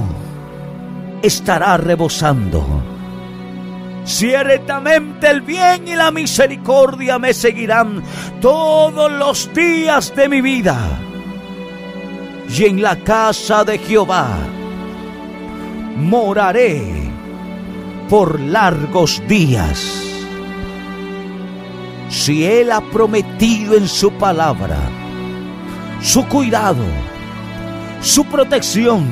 estará 1.23 1.77
rebosando. 1.77 2.65
Ciertamente 4.05 5.29
el 5.29 5.43
bien 5.43 5.87
y 5.87 5.95
la 5.95 6.11
misericordia 6.11 7.19
me 7.19 7.35
seguirán 7.35 8.03
todos 8.41 9.13
los 9.13 9.53
días 9.53 10.15
de 10.17 10.29
mi 10.29 10.41
vida. 10.41 10.79
Y 12.49 12.65
en 12.65 12.81
la 12.81 12.97
casa 12.97 13.65
de 13.65 13.77
Jehová 13.79 14.29
moraré 15.97 17.11
por 18.09 18.41
largos 18.41 19.23
días 19.29 20.08
si 22.09 22.45
Él 22.45 22.73
ha 22.73 22.81
prometido 22.81 23.77
en 23.77 23.89
su 23.89 24.11
palabra 24.13 24.79
su 26.03 26.27
cuidado, 26.27 26.85
su 28.01 28.25
protección, 28.25 29.07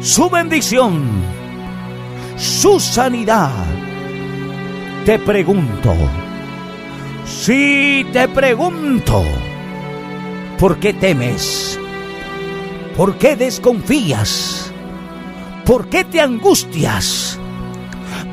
su 0.00 0.30
bendición, 0.30 1.02
su 2.36 2.80
sanidad, 2.80 3.50
te 5.04 5.18
pregunto, 5.18 5.94
si 7.26 8.06
te 8.12 8.26
pregunto, 8.28 9.22
¿por 10.58 10.78
qué 10.78 10.94
temes? 10.94 11.78
¿Por 12.96 13.16
qué 13.16 13.36
desconfías? 13.36 14.72
¿Por 15.64 15.88
qué 15.88 16.04
te 16.04 16.20
angustias? 16.20 17.38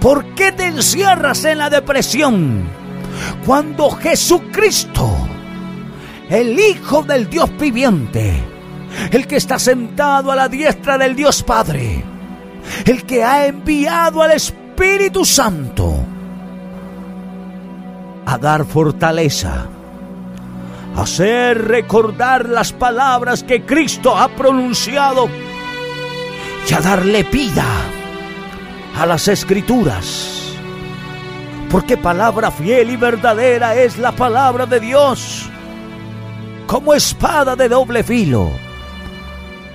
¿Por 0.01 0.25
qué 0.35 0.51
te 0.51 0.67
encierras 0.67 1.45
en 1.45 1.59
la 1.59 1.69
depresión? 1.69 2.86
Cuando 3.45 3.89
Jesucristo, 3.91 5.09
el 6.29 6.59
Hijo 6.59 7.03
del 7.03 7.29
Dios 7.29 7.49
viviente, 7.57 8.43
el 9.11 9.27
que 9.27 9.37
está 9.37 9.59
sentado 9.59 10.31
a 10.31 10.35
la 10.35 10.49
diestra 10.49 10.97
del 10.97 11.15
Dios 11.15 11.43
Padre, 11.43 12.03
el 12.85 13.03
que 13.05 13.23
ha 13.23 13.47
enviado 13.47 14.21
al 14.21 14.31
Espíritu 14.31 15.25
Santo 15.25 15.95
a 18.25 18.37
dar 18.37 18.65
fortaleza, 18.65 19.67
a 20.95 21.01
hacer 21.01 21.65
recordar 21.65 22.49
las 22.49 22.73
palabras 22.73 23.43
que 23.43 23.65
Cristo 23.65 24.17
ha 24.17 24.27
pronunciado 24.29 25.29
y 26.69 26.73
a 26.73 26.81
darle 26.81 27.23
vida 27.23 27.65
a 28.97 29.05
las 29.05 29.27
escrituras 29.27 30.46
porque 31.69 31.97
palabra 31.97 32.49
fiel 32.51 32.91
y 32.91 32.95
verdadera 32.95 33.75
es 33.75 33.97
la 33.97 34.11
palabra 34.11 34.65
de 34.65 34.79
Dios, 34.79 35.49
como 36.65 36.93
espada 36.93 37.55
de 37.55 37.67
doble 37.67 38.03
filo, 38.03 38.49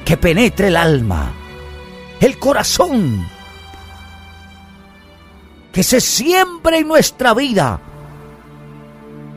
que 0.05 0.16
penetre 0.16 0.68
el 0.68 0.76
alma, 0.76 1.33
el 2.20 2.38
corazón, 2.38 3.26
que 5.70 5.83
se 5.83 6.00
siembre 6.00 6.78
en 6.78 6.88
nuestra 6.88 7.35
vida. 7.35 7.81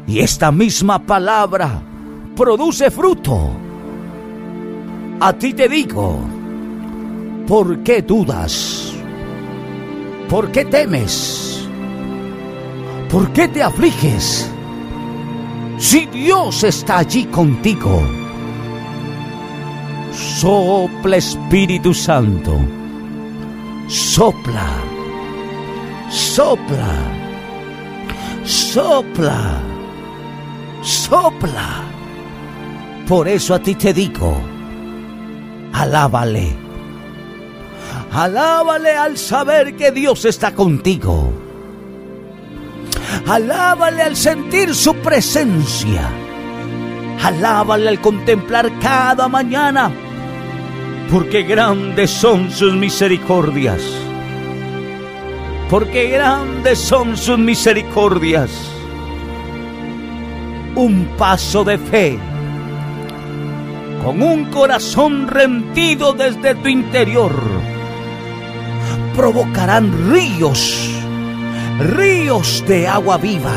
Y 0.08 0.20
esta 0.20 0.52
misma 0.52 1.00
palabra 1.00 1.82
produce 2.36 2.92
fruto. 2.92 3.52
A 5.20 5.34
ti 5.34 5.54
te 5.54 5.68
digo, 5.68 6.20
¿por 7.48 7.80
qué 7.80 8.02
dudas? 8.02 8.94
¿Por 10.30 10.52
qué 10.52 10.66
temes? 10.66 11.55
¿Por 13.16 13.32
qué 13.32 13.48
te 13.48 13.64
afliges? 13.64 14.52
Si 15.78 16.06
Dios 16.08 16.66
está 16.66 16.98
allí 16.98 17.24
contigo. 17.28 18.04
Sopla 20.12 21.16
Espíritu 21.16 21.94
Santo. 21.94 22.60
Sopla. 23.88 24.68
Sopla. 26.10 26.94
Sopla. 28.44 29.62
Sopla. 30.82 31.84
Por 33.08 33.30
eso 33.30 33.56
a 33.56 33.60
ti 33.60 33.76
te 33.76 33.94
digo, 33.94 34.36
alábale. 35.72 36.54
Alábale 38.12 38.92
al 38.92 39.18
saber 39.18 39.78
que 39.78 39.92
Dios 39.92 40.26
está 40.26 40.54
contigo. 40.54 41.45
Alábale 43.28 44.04
al 44.04 44.16
sentir 44.16 44.76
su 44.76 44.94
presencia. 44.98 46.12
Alábale 47.24 47.90
al 47.90 48.00
contemplar 48.00 48.72
cada 48.80 49.28
mañana, 49.28 49.92
porque 51.12 51.42
grandes 51.42 52.12
son 52.12 52.52
sus 52.52 52.76
misericordias. 52.76 53.82
Porque 55.72 56.10
grandes 56.10 56.78
son 56.78 57.18
sus 57.18 57.40
misericordias. 57.40 58.52
Un 60.76 61.08
paso 61.18 61.64
de 61.64 61.80
fe, 61.80 62.20
con 64.04 64.22
un 64.22 64.46
corazón 64.52 65.28
rendido 65.28 66.14
desde 66.14 66.54
tu 66.54 66.68
interior, 66.68 67.34
provocarán 69.16 70.12
ríos 70.12 70.95
ríos 71.80 72.64
de 72.68 72.88
agua 72.88 73.18
viva. 73.18 73.54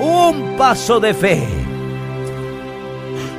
Un 0.00 0.56
paso 0.56 0.98
de 1.00 1.14
fe. 1.14 1.46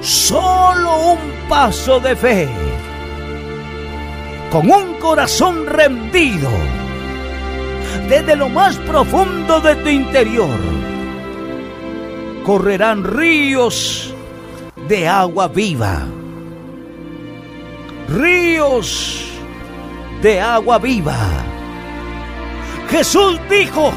Solo 0.01 1.13
un 1.13 1.19
paso 1.49 1.99
de 1.99 2.15
fe. 2.15 2.49
Con 4.51 4.69
un 4.69 4.95
corazón 4.95 5.65
rendido. 5.65 6.49
Desde 8.07 8.35
lo 8.35 8.49
más 8.49 8.77
profundo 8.77 9.59
de 9.59 9.75
tu 9.75 9.89
interior. 9.89 10.59
Correrán 12.45 13.03
ríos 13.03 14.13
de 14.87 15.07
agua 15.07 15.47
viva. 15.47 16.05
ríos 18.09 19.25
de 20.21 20.39
agua 20.39 20.77
viva. 20.77 21.52
Jesús 22.93 23.39
dijo, 23.49 23.91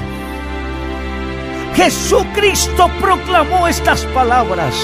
Jesucristo 1.75 2.91
proclamó 2.99 3.69
estas 3.69 4.07
palabras. 4.07 4.75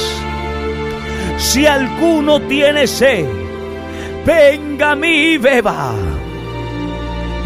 Si 1.38 1.66
alguno 1.66 2.38
tiene 2.42 2.86
sed, 2.86 3.24
venga 4.26 4.90
a 4.90 4.96
mí 4.96 5.32
y 5.32 5.38
beba. 5.38 5.94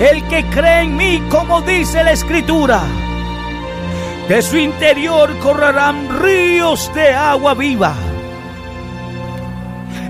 El 0.01 0.27
que 0.27 0.43
cree 0.47 0.81
en 0.81 0.97
mí, 0.97 1.23
como 1.31 1.63
dice 1.63 2.03
la 2.03 2.11
Escritura, 2.11 2.83
de 4.29 4.43
su 4.43 4.57
interior 4.57 5.31
correrán 5.39 6.21
ríos 6.21 6.91
de 6.97 7.11
agua 7.15 7.55
viva. 7.55 7.95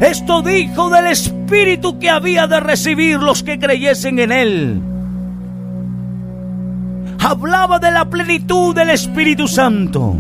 Esto 0.00 0.40
dijo 0.40 0.88
del 0.88 1.08
Espíritu 1.08 1.98
que 1.98 2.08
había 2.08 2.46
de 2.46 2.60
recibir 2.60 3.18
los 3.18 3.42
que 3.42 3.58
creyesen 3.58 4.20
en 4.20 4.32
Él. 4.32 4.95
Hablaba 7.28 7.80
de 7.80 7.90
la 7.90 8.08
plenitud 8.08 8.72
del 8.72 8.90
Espíritu 8.90 9.48
Santo. 9.48 10.14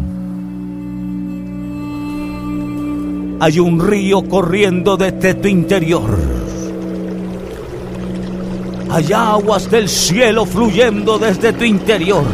Hay 3.38 3.60
un 3.60 3.78
río 3.78 4.28
corriendo 4.28 4.96
desde 4.96 5.34
tu 5.34 5.46
interior. 5.46 6.18
Hay 8.90 9.12
aguas 9.12 9.70
del 9.70 9.88
cielo 9.88 10.44
fluyendo 10.44 11.16
desde 11.16 11.52
tu 11.52 11.62
interior. 11.62 12.24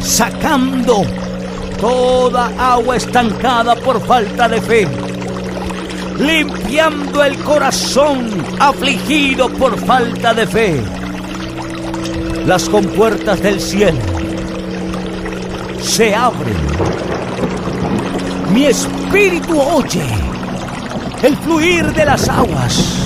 Sacando 0.00 1.04
toda 1.80 2.52
agua 2.74 2.96
estancada 2.96 3.74
por 3.76 3.98
falta 4.02 4.46
de 4.46 4.60
fe 4.60 4.88
limpiando 6.18 7.24
el 7.24 7.34
corazón 7.38 8.28
afligido 8.60 9.48
por 9.48 9.78
falta 9.78 10.34
de 10.34 10.46
fe. 10.46 11.01
Las 12.46 12.68
compuertas 12.68 13.40
del 13.40 13.60
cielo 13.60 13.98
se 15.80 16.14
abren. 16.14 16.56
Mi 18.52 18.66
espíritu 18.66 19.60
oye 19.60 20.04
el 21.22 21.36
fluir 21.36 21.92
de 21.92 22.04
las 22.04 22.28
aguas. 22.28 22.98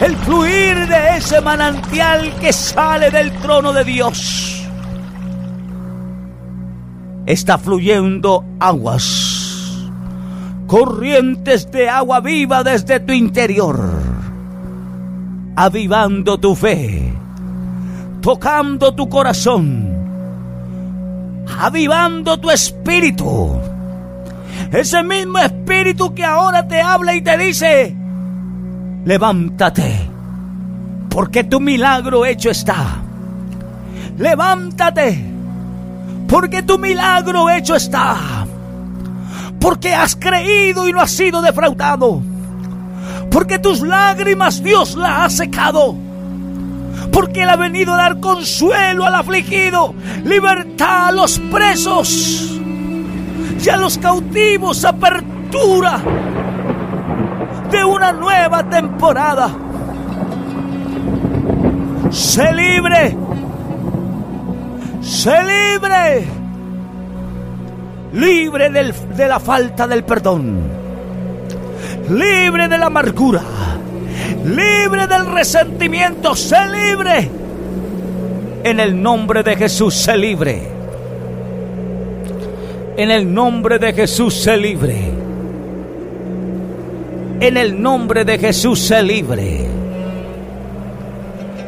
El 0.00 0.16
fluir 0.18 0.86
de 0.86 1.16
ese 1.16 1.40
manantial 1.40 2.32
que 2.40 2.52
sale 2.52 3.10
del 3.10 3.32
trono 3.38 3.72
de 3.72 3.84
Dios. 3.84 4.66
Está 7.26 7.58
fluyendo 7.58 8.44
aguas 8.60 9.36
corrientes 10.66 11.70
de 11.70 11.88
agua 11.88 12.20
viva 12.20 12.64
desde 12.64 13.00
tu 13.00 13.12
interior, 13.12 13.78
avivando 15.56 16.38
tu 16.38 16.54
fe, 16.54 17.12
tocando 18.20 18.94
tu 18.94 19.08
corazón, 19.08 19.88
avivando 21.58 22.38
tu 22.38 22.50
espíritu. 22.50 23.58
Ese 24.70 25.02
mismo 25.02 25.38
espíritu 25.38 26.14
que 26.14 26.24
ahora 26.24 26.68
te 26.68 26.80
habla 26.80 27.14
y 27.14 27.22
te 27.22 27.38
dice, 27.38 27.96
levántate, 29.04 30.10
porque 31.08 31.44
tu 31.44 31.58
milagro 31.58 32.26
hecho 32.26 32.50
está. 32.50 33.02
Levántate, 34.18 35.24
porque 36.28 36.62
tu 36.62 36.78
milagro 36.78 37.50
hecho 37.50 37.74
está 37.74 38.46
porque 39.66 39.94
has 39.94 40.14
creído 40.14 40.86
y 40.86 40.92
no 40.92 41.00
has 41.00 41.10
sido 41.10 41.42
defraudado, 41.42 42.22
porque 43.30 43.58
tus 43.58 43.80
lágrimas 43.80 44.62
Dios 44.62 44.94
las 44.94 45.26
ha 45.26 45.30
secado, 45.30 45.94
porque 47.12 47.42
Él 47.42 47.50
ha 47.50 47.56
venido 47.56 47.94
a 47.94 47.96
dar 47.96 48.20
consuelo 48.20 49.04
al 49.04 49.14
afligido, 49.14 49.94
libertad 50.24 51.08
a 51.08 51.12
los 51.12 51.38
presos 51.38 52.58
y 53.64 53.68
a 53.68 53.76
los 53.76 53.98
cautivos, 53.98 54.84
apertura 54.84 56.00
de 57.70 57.84
una 57.84 58.12
nueva 58.12 58.68
temporada. 58.68 59.50
Se 62.10 62.52
libre, 62.52 63.16
se 65.02 65.42
libre 65.42 66.26
libre 68.16 68.70
de 68.70 69.28
la 69.28 69.38
falta 69.38 69.86
del 69.86 70.04
perdón, 70.04 70.60
libre 72.10 72.68
de 72.68 72.78
la 72.78 72.86
amargura, 72.86 73.42
libre 74.44 75.06
del 75.06 75.26
resentimiento, 75.26 76.34
sé 76.34 76.56
libre. 76.68 77.30
En 78.64 78.80
el 78.80 79.00
nombre 79.00 79.42
de 79.42 79.56
Jesús, 79.56 79.94
sé 79.94 80.16
libre. 80.16 80.62
En 82.96 83.10
el 83.10 83.32
nombre 83.32 83.78
de 83.78 83.92
Jesús, 83.92 84.34
sé 84.34 84.56
libre. 84.56 85.10
En 87.40 87.56
el 87.56 87.80
nombre 87.80 88.24
de 88.24 88.38
Jesús, 88.38 88.80
sé 88.80 89.02
libre. 89.02 89.66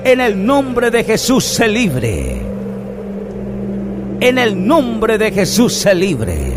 En 0.04 0.20
el 0.20 0.44
nombre 0.44 0.90
de 0.90 1.04
Jesús, 1.04 1.44
sé 1.44 1.68
libre 1.68 2.48
en 4.20 4.38
el 4.38 4.66
nombre 4.66 5.18
de 5.18 5.30
Jesús 5.30 5.74
se 5.74 5.94
libre. 5.94 6.54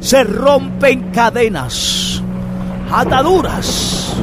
Se 0.00 0.22
rompen 0.22 1.10
cadenas, 1.10 2.13
ataduras, 3.00 4.14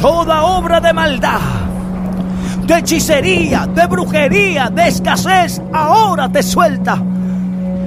toda 0.00 0.44
obra 0.44 0.80
de 0.80 0.92
maldad, 0.92 1.40
de 2.66 2.78
hechicería, 2.78 3.66
de 3.66 3.86
brujería, 3.86 4.70
de 4.70 4.88
escasez, 4.88 5.60
ahora 5.72 6.30
te 6.30 6.42
suelta 6.42 7.02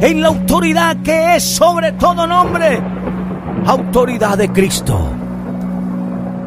en 0.01 0.21
la 0.21 0.27
autoridad 0.27 0.97
que 0.97 1.37
es 1.37 1.43
sobre 1.43 1.93
todo 1.93 2.27
nombre, 2.27 2.81
autoridad 3.65 4.37
de 4.37 4.49
Cristo, 4.51 4.99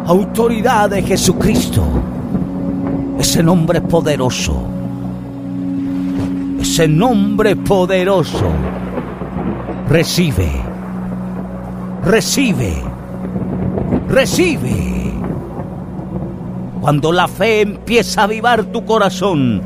autoridad 0.07 0.91
de 0.91 1.03
Jesucristo, 1.03 1.85
ese 3.19 3.43
nombre 3.43 3.81
poderoso. 3.81 4.75
Ese 6.61 6.89
nombre 6.89 7.57
poderoso. 7.57 8.51
Recibe, 9.89 10.51
recibe, 12.05 12.88
recibe. 14.09 15.13
Cuando 16.81 17.13
la 17.13 17.29
fe 17.29 17.61
empieza 17.63 18.23
a 18.23 18.25
avivar 18.25 18.65
tu 18.65 18.85
corazón, 18.85 19.63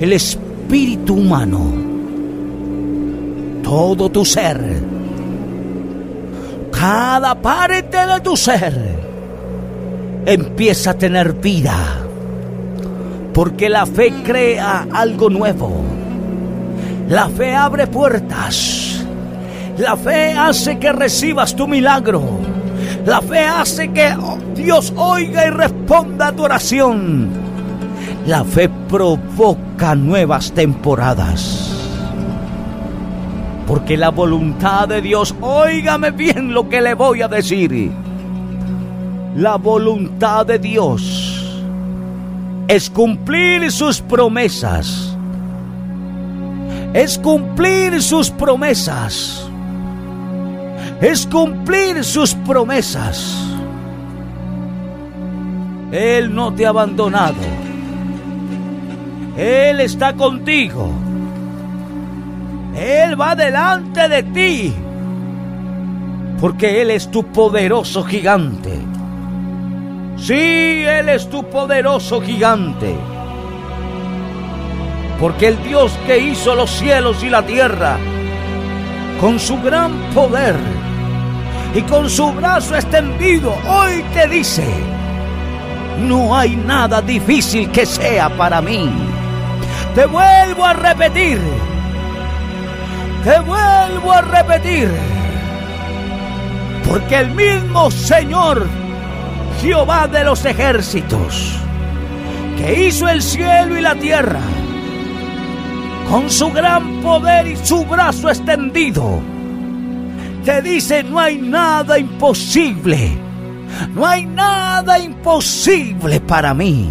el 0.00 0.12
espíritu 0.12 1.14
humano, 1.14 1.72
todo 3.62 4.08
tu 4.08 4.24
ser, 4.24 4.82
cada 6.70 7.34
parte 7.34 8.06
de 8.06 8.20
tu 8.20 8.36
ser, 8.36 8.74
empieza 10.26 10.90
a 10.90 10.94
tener 10.94 11.32
vida 11.34 12.06
porque 13.36 13.68
la 13.68 13.84
fe 13.84 14.10
crea 14.24 14.86
algo 14.90 15.28
nuevo. 15.28 15.70
La 17.06 17.28
fe 17.28 17.54
abre 17.54 17.86
puertas. 17.86 19.04
La 19.76 19.94
fe 19.94 20.32
hace 20.32 20.78
que 20.78 20.90
recibas 20.90 21.54
tu 21.54 21.68
milagro. 21.68 22.22
La 23.06 23.22
fe 23.22 23.38
hace 23.38 23.92
que 23.92 24.16
Dios 24.56 24.92
oiga 24.96 25.46
y 25.46 25.50
responda 25.50 26.26
a 26.26 26.32
tu 26.32 26.42
oración. 26.42 27.30
La 28.26 28.44
fe 28.44 28.68
provoca 28.68 29.94
nuevas 29.94 30.50
temporadas. 30.50 31.72
Porque 33.64 33.96
la 33.96 34.10
voluntad 34.10 34.88
de 34.88 35.00
Dios, 35.00 35.36
óigame 35.40 36.10
bien 36.10 36.52
lo 36.52 36.68
que 36.68 36.80
le 36.82 36.94
voy 36.94 37.22
a 37.22 37.28
decir. 37.28 37.92
La 39.36 39.54
voluntad 39.54 40.44
de 40.44 40.58
Dios 40.58 41.62
es 42.66 42.90
cumplir 42.90 43.70
sus 43.70 44.00
promesas. 44.00 45.16
Es 46.92 47.18
cumplir 47.18 48.02
sus 48.02 48.30
promesas. 48.30 49.45
Es 51.00 51.26
cumplir 51.26 52.02
sus 52.04 52.34
promesas. 52.34 53.46
Él 55.92 56.34
no 56.34 56.52
te 56.54 56.64
ha 56.64 56.70
abandonado. 56.70 57.36
Él 59.36 59.80
está 59.80 60.14
contigo. 60.14 60.90
Él 62.74 63.20
va 63.20 63.34
delante 63.34 64.08
de 64.08 64.22
ti. 64.22 64.74
Porque 66.40 66.82
Él 66.82 66.90
es 66.90 67.10
tu 67.10 67.24
poderoso 67.24 68.02
gigante. 68.02 68.78
Sí, 70.16 70.34
Él 70.34 71.10
es 71.10 71.28
tu 71.28 71.44
poderoso 71.44 72.20
gigante. 72.22 72.94
Porque 75.20 75.48
el 75.48 75.62
Dios 75.62 75.92
que 76.06 76.18
hizo 76.18 76.54
los 76.54 76.70
cielos 76.70 77.22
y 77.22 77.30
la 77.30 77.44
tierra 77.44 77.98
con 79.20 79.38
su 79.38 79.60
gran 79.62 79.92
poder 80.14 80.75
y 81.76 81.82
con 81.82 82.08
su 82.08 82.32
brazo 82.32 82.74
extendido, 82.74 83.54
hoy 83.68 84.02
te 84.14 84.26
dice, 84.28 84.66
no 85.98 86.34
hay 86.34 86.56
nada 86.56 87.02
difícil 87.02 87.70
que 87.70 87.84
sea 87.84 88.34
para 88.34 88.62
mí. 88.62 88.90
Te 89.94 90.06
vuelvo 90.06 90.64
a 90.64 90.72
repetir, 90.72 91.38
te 93.22 93.38
vuelvo 93.40 94.10
a 94.10 94.22
repetir, 94.22 94.90
porque 96.88 97.18
el 97.18 97.32
mismo 97.32 97.90
Señor, 97.90 98.66
Jehová 99.60 100.08
de 100.08 100.24
los 100.24 100.46
ejércitos, 100.46 101.58
que 102.56 102.86
hizo 102.86 103.06
el 103.06 103.20
cielo 103.20 103.76
y 103.76 103.82
la 103.82 103.94
tierra, 103.96 104.40
con 106.10 106.30
su 106.30 106.50
gran 106.52 107.02
poder 107.02 107.46
y 107.48 107.56
su 107.56 107.84
brazo 107.84 108.30
extendido, 108.30 109.35
te 110.46 110.62
dice, 110.62 111.02
no 111.02 111.18
hay 111.18 111.38
nada 111.38 111.98
imposible, 111.98 113.18
no 113.92 114.06
hay 114.06 114.24
nada 114.24 114.96
imposible 114.96 116.20
para 116.20 116.54
mí. 116.54 116.88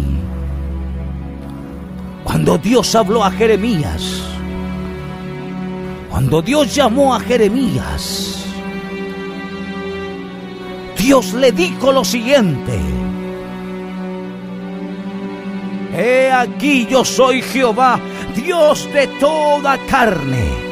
Cuando 2.22 2.58
Dios 2.58 2.94
habló 2.94 3.24
a 3.24 3.30
Jeremías, 3.30 4.20
cuando 6.10 6.42
Dios 6.42 6.74
llamó 6.74 7.14
a 7.14 7.20
Jeremías, 7.20 8.44
Dios 10.98 11.32
le 11.32 11.50
dijo 11.50 11.92
lo 11.92 12.04
siguiente, 12.04 12.78
He 15.96 16.30
aquí 16.30 16.86
yo 16.90 17.06
soy 17.06 17.40
Jehová, 17.40 17.98
Dios 18.34 18.86
de 18.92 19.06
toda 19.18 19.78
carne. 19.86 20.65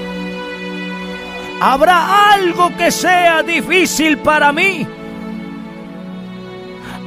¿Habrá 1.61 2.33
algo 2.35 2.77
que 2.77 2.90
sea 2.90 3.43
difícil 3.43 4.19
para 4.19 4.53
mí? 4.53 4.87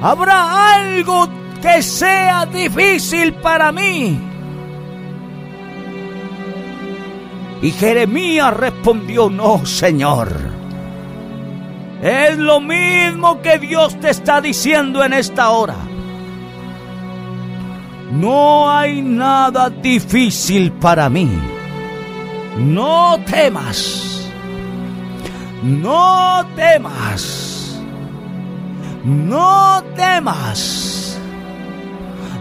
¿Habrá 0.01 0.75
algo 0.75 1.27
que 1.61 1.81
sea 1.81 2.45
difícil 2.45 3.33
para 3.33 3.71
mí? 3.71 4.19
Y 7.61 7.71
Jeremías 7.71 8.53
respondió, 8.55 9.29
no, 9.29 9.65
Señor. 9.65 10.29
Es 12.01 12.37
lo 12.37 12.61
mismo 12.61 13.41
que 13.41 13.57
Dios 13.57 13.99
te 13.99 14.11
está 14.11 14.39
diciendo 14.39 15.03
en 15.03 15.13
esta 15.13 15.49
hora. 15.49 15.75
No 18.11 18.69
hay 18.69 19.01
nada 19.01 19.69
difícil 19.69 20.71
para 20.73 21.09
mí. 21.09 21.29
No 22.57 23.19
temas. 23.25 24.16
No 25.63 26.45
temas. 26.55 27.81
No 29.03 29.83
temas. 29.95 31.19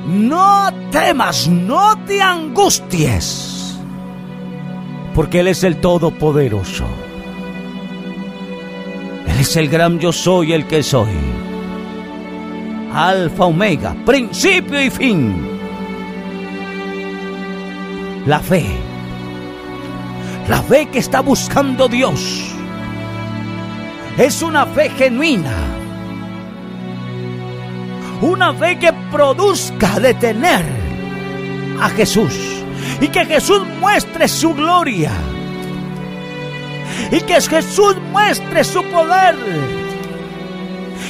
No 0.07 0.71
temas. 0.91 1.49
No 1.49 1.97
te 2.07 2.21
angusties. 2.21 3.79
Porque 5.15 5.41
Él 5.41 5.49
es 5.49 5.65
el 5.65 5.81
Todopoderoso. 5.81 6.85
Él 9.27 9.41
es 9.41 9.57
el 9.57 9.69
gran 9.69 9.99
yo 9.99 10.13
soy 10.13 10.53
el 10.53 10.67
que 10.67 10.83
soy. 10.83 11.09
Alfa, 12.93 13.45
Omega, 13.45 13.95
principio 14.05 14.83
y 14.83 14.91
fin 14.91 15.57
la 18.27 18.41
fe. 18.41 18.67
La 20.49 20.61
fe 20.63 20.87
que 20.87 20.99
está 20.99 21.21
buscando 21.21 21.89
Dios. 21.89 22.56
Es 24.19 24.41
una 24.41 24.65
fe 24.65 24.89
genuina. 24.91 25.55
Una 28.23 28.55
fe 28.55 28.79
que 28.79 28.91
produzca 29.11 30.01
detener 30.01 30.65
a 31.81 31.91
Jesús. 31.91 32.35
Y 32.99 33.09
que 33.09 33.27
Jesús 33.27 33.63
muestre 33.79 34.27
su 34.27 34.55
gloria. 34.55 35.13
Y 37.13 37.21
que 37.21 37.41
Jesús 37.43 37.97
muestre 38.11 38.65
su 38.65 38.83
poder. 38.85 39.37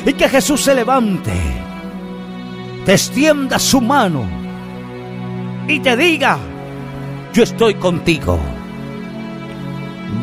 Y 0.04 0.12
que 0.12 0.28
Jesús 0.28 0.62
se 0.62 0.74
levante. 0.74 1.32
Te 2.84 2.92
extienda 2.92 3.60
su 3.60 3.80
mano. 3.80 4.24
Y 5.68 5.78
te 5.78 5.96
diga, 5.96 6.38
yo 7.32 7.44
estoy 7.44 7.74
contigo. 7.74 8.38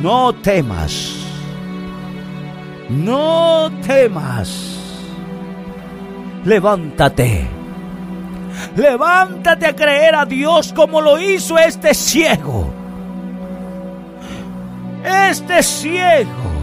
No 0.01 0.33
temas. 0.33 1.22
No 2.89 3.71
temas. 3.85 4.77
Levántate. 6.45 7.47
Levántate 8.75 9.67
a 9.67 9.75
creer 9.75 10.15
a 10.15 10.25
Dios 10.25 10.73
como 10.73 11.01
lo 11.01 11.19
hizo 11.19 11.57
este 11.57 11.93
ciego. 11.93 12.71
Este 15.03 15.63
ciego 15.63 16.53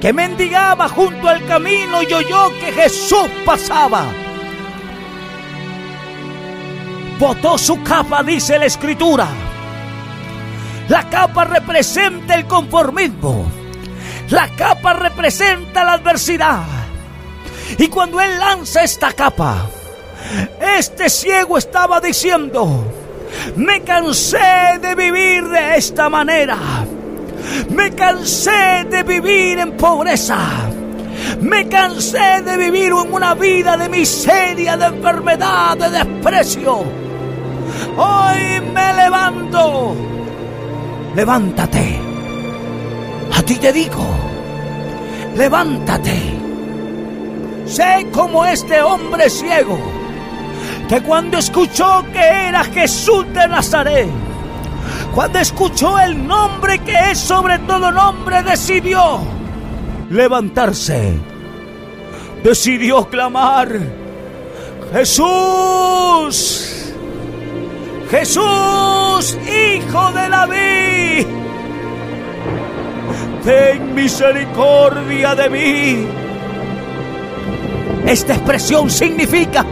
que 0.00 0.12
mendigaba 0.12 0.88
junto 0.88 1.28
al 1.28 1.44
camino 1.46 2.02
y 2.02 2.12
oyó 2.12 2.50
que 2.60 2.72
Jesús 2.72 3.28
pasaba 3.44 4.06
botó 7.18 7.56
su 7.58 7.82
capa, 7.82 8.22
dice 8.22 8.58
la 8.58 8.66
escritura. 8.66 9.26
La 10.88 11.08
capa 11.08 11.44
representa 11.44 12.34
el 12.34 12.46
conformismo. 12.46 13.46
La 14.30 14.48
capa 14.56 14.92
representa 14.94 15.84
la 15.84 15.94
adversidad. 15.94 16.62
Y 17.78 17.88
cuando 17.88 18.20
él 18.20 18.38
lanza 18.38 18.82
esta 18.82 19.12
capa, 19.12 19.68
este 20.78 21.08
ciego 21.08 21.58
estaba 21.58 22.00
diciendo, 22.00 22.84
me 23.54 23.82
cansé 23.82 24.78
de 24.80 24.94
vivir 24.94 25.44
de 25.48 25.76
esta 25.76 26.08
manera. 26.08 26.56
Me 27.70 27.92
cansé 27.92 28.84
de 28.90 29.02
vivir 29.04 29.58
en 29.58 29.76
pobreza. 29.76 30.38
Me 31.40 31.68
cansé 31.68 32.42
de 32.44 32.56
vivir 32.56 32.92
en 32.92 33.12
una 33.12 33.34
vida 33.34 33.76
de 33.76 33.88
miseria, 33.88 34.76
de 34.76 34.86
enfermedad, 34.86 35.76
de 35.76 35.90
desprecio. 35.90 36.84
Hoy 37.96 38.60
me 38.74 38.92
levanto. 38.94 39.94
Levántate. 41.14 42.15
A 43.34 43.42
ti 43.42 43.56
te 43.56 43.72
digo, 43.72 44.06
levántate. 45.36 46.36
Sé 47.66 48.06
como 48.12 48.44
este 48.44 48.80
hombre 48.80 49.28
ciego, 49.28 49.78
que 50.88 51.00
cuando 51.02 51.38
escuchó 51.38 52.04
que 52.12 52.48
era 52.48 52.62
Jesús 52.64 53.26
de 53.32 53.48
Nazaret, 53.48 54.08
cuando 55.14 55.38
escuchó 55.38 55.98
el 55.98 56.26
nombre 56.26 56.78
que 56.80 57.10
es 57.10 57.18
sobre 57.18 57.58
todo 57.60 57.90
nombre, 57.90 58.42
decidió 58.42 59.20
levantarse. 60.10 61.14
Decidió 62.44 63.08
clamar, 63.08 63.68
Jesús, 64.92 66.92
Jesús, 68.10 69.38
hijo 69.48 70.12
de 70.12 70.28
David, 70.28 71.26
ten 73.44 73.94
misericordia 73.94 75.34
de 75.34 75.50
mí. 75.50 76.06
Esta 78.06 78.34
expresión 78.34 78.88
significa, 78.88 79.64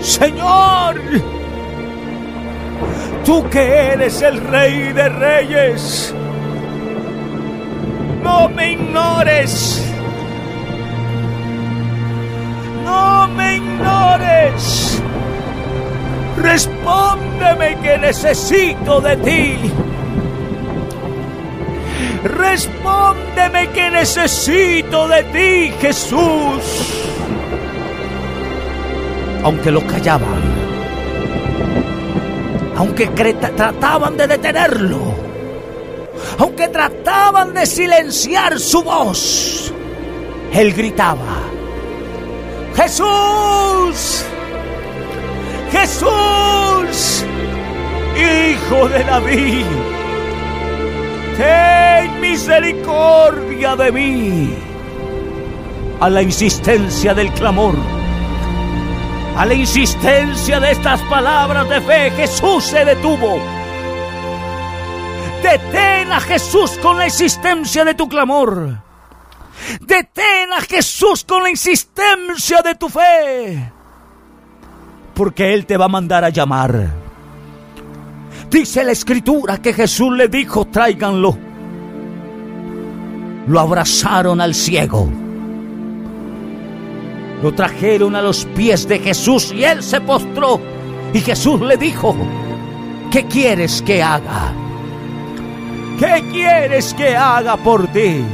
Señor, 0.00 1.00
tú 3.24 3.48
que 3.48 3.62
eres 3.92 4.20
el 4.22 4.40
rey 4.40 4.92
de 4.92 5.08
reyes, 5.08 6.14
no 8.22 8.48
me 8.48 8.72
ignores. 8.72 9.80
No 12.84 13.28
me 13.28 13.56
ignores. 13.56 15.02
Respóndeme 16.36 17.76
que 17.82 17.98
necesito 17.98 19.00
de 19.00 19.16
ti. 19.16 19.72
Respóndeme 22.24 23.68
que 23.72 23.90
necesito 23.90 25.06
de 25.08 25.22
ti, 25.24 25.74
Jesús. 25.78 26.62
Aunque 29.42 29.70
lo 29.70 29.86
callaban, 29.86 30.42
aunque 32.78 33.08
trataban 33.08 34.16
de 34.16 34.26
detenerlo, 34.26 35.14
aunque 36.38 36.68
trataban 36.68 37.52
de 37.52 37.66
silenciar 37.66 38.58
su 38.58 38.82
voz, 38.82 39.70
él 40.50 40.72
gritaba, 40.72 41.42
Jesús, 42.74 44.24
Jesús, 45.70 47.24
Hijo 48.16 48.88
de 48.88 49.04
David, 49.04 49.66
ten 51.36 52.20
misericordia 52.20 53.76
de 53.76 53.92
mí. 53.92 54.54
A 56.00 56.10
la 56.10 56.22
insistencia 56.22 57.14
del 57.14 57.32
clamor, 57.32 57.76
a 59.36 59.46
la 59.46 59.54
insistencia 59.54 60.60
de 60.60 60.72
estas 60.72 61.00
palabras 61.02 61.68
de 61.68 61.80
fe, 61.80 62.10
Jesús 62.10 62.64
se 62.64 62.84
detuvo. 62.84 63.38
Detén 65.42 66.12
a 66.12 66.20
Jesús 66.20 66.78
con 66.82 66.98
la 66.98 67.06
insistencia 67.06 67.84
de 67.84 67.94
tu 67.94 68.08
clamor. 68.08 68.80
Detén 69.80 70.52
a 70.52 70.60
Jesús 70.60 71.24
con 71.24 71.42
la 71.42 71.50
insistencia 71.50 72.62
de 72.62 72.74
tu 72.74 72.88
fe. 72.88 73.72
Porque 75.14 75.54
Él 75.54 75.64
te 75.66 75.76
va 75.76 75.84
a 75.84 75.88
mandar 75.88 76.24
a 76.24 76.30
llamar. 76.30 77.03
Dice 78.50 78.84
la 78.84 78.92
escritura 78.92 79.58
que 79.58 79.72
Jesús 79.72 80.16
le 80.16 80.28
dijo, 80.28 80.66
tráiganlo. 80.66 81.36
Lo 83.46 83.60
abrazaron 83.60 84.40
al 84.40 84.54
ciego. 84.54 85.08
Lo 87.42 87.52
trajeron 87.52 88.16
a 88.16 88.22
los 88.22 88.44
pies 88.46 88.88
de 88.88 88.98
Jesús 88.98 89.52
y 89.52 89.64
él 89.64 89.82
se 89.82 90.00
postró. 90.00 90.60
Y 91.12 91.20
Jesús 91.20 91.60
le 91.60 91.76
dijo, 91.76 92.14
¿qué 93.10 93.24
quieres 93.26 93.82
que 93.82 94.02
haga? 94.02 94.52
¿Qué 95.98 96.24
quieres 96.32 96.94
que 96.94 97.14
haga 97.16 97.56
por 97.56 97.86
ti? 97.88 98.24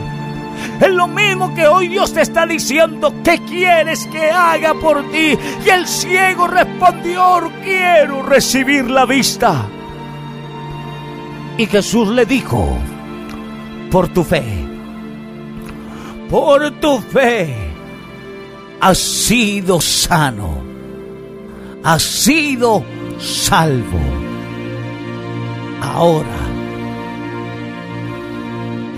Es 0.81 0.91
lo 0.91 1.09
mismo 1.09 1.55
que 1.55 1.67
hoy 1.67 1.89
Dios 1.89 2.13
te 2.13 2.23
está 2.23 2.47
diciendo, 2.47 3.13
¿qué 3.25 3.39
quieres 3.47 4.07
que 4.07 4.31
haga 4.31 4.75
por 4.75 5.03
ti? 5.11 5.37
Y 5.65 5.69
el 5.69 5.87
ciego 5.87 6.47
respondió, 6.47 7.51
quiero 7.63 8.23
recibir 8.23 8.91
la 8.91 9.05
vista. 9.07 9.67
Y 11.61 11.67
Jesús 11.67 12.09
le 12.09 12.25
dijo, 12.25 12.79
por 13.91 14.09
tu 14.09 14.25
fe, 14.25 14.43
por 16.31 16.71
tu 16.81 17.01
fe, 17.01 17.55
has 18.81 18.97
sido 18.97 19.79
sano, 19.79 20.63
has 21.85 22.03
sido 22.03 22.83
salvo. 23.19 23.99
Ahora 25.83 26.41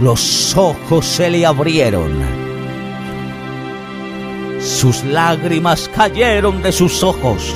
los 0.00 0.56
ojos 0.56 1.04
se 1.04 1.30
le 1.30 1.44
abrieron. 1.44 2.12
Sus 4.60 5.02
lágrimas 5.02 5.90
cayeron 5.92 6.62
de 6.62 6.70
sus 6.70 7.02
ojos 7.02 7.52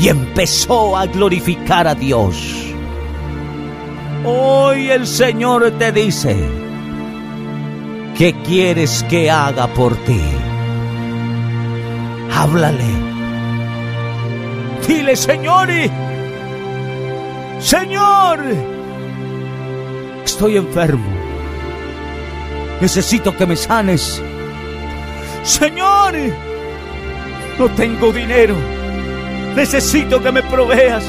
y 0.00 0.08
empezó 0.08 0.96
a 0.96 1.06
glorificar 1.06 1.86
a 1.86 1.94
Dios. 1.94 2.61
Hoy 4.24 4.88
el 4.88 5.04
Señor 5.04 5.72
te 5.78 5.90
dice, 5.90 6.36
¿qué 8.16 8.32
quieres 8.46 9.04
que 9.10 9.28
haga 9.28 9.66
por 9.66 9.96
ti? 10.04 10.20
Háblale. 12.32 12.84
Dile, 14.86 15.16
Señor, 15.16 15.68
Señor, 17.58 18.38
estoy 20.24 20.56
enfermo. 20.56 21.10
Necesito 22.80 23.36
que 23.36 23.46
me 23.46 23.56
sanes. 23.56 24.22
Señor, 25.42 26.14
no 27.58 27.68
tengo 27.70 28.12
dinero. 28.12 28.54
Necesito 29.56 30.22
que 30.22 30.30
me 30.30 30.42
proveas. 30.44 31.04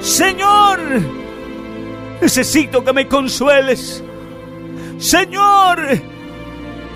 Señor, 0.00 0.80
necesito 2.20 2.84
que 2.84 2.92
me 2.92 3.08
consueles. 3.08 4.02
Señor, 4.98 5.80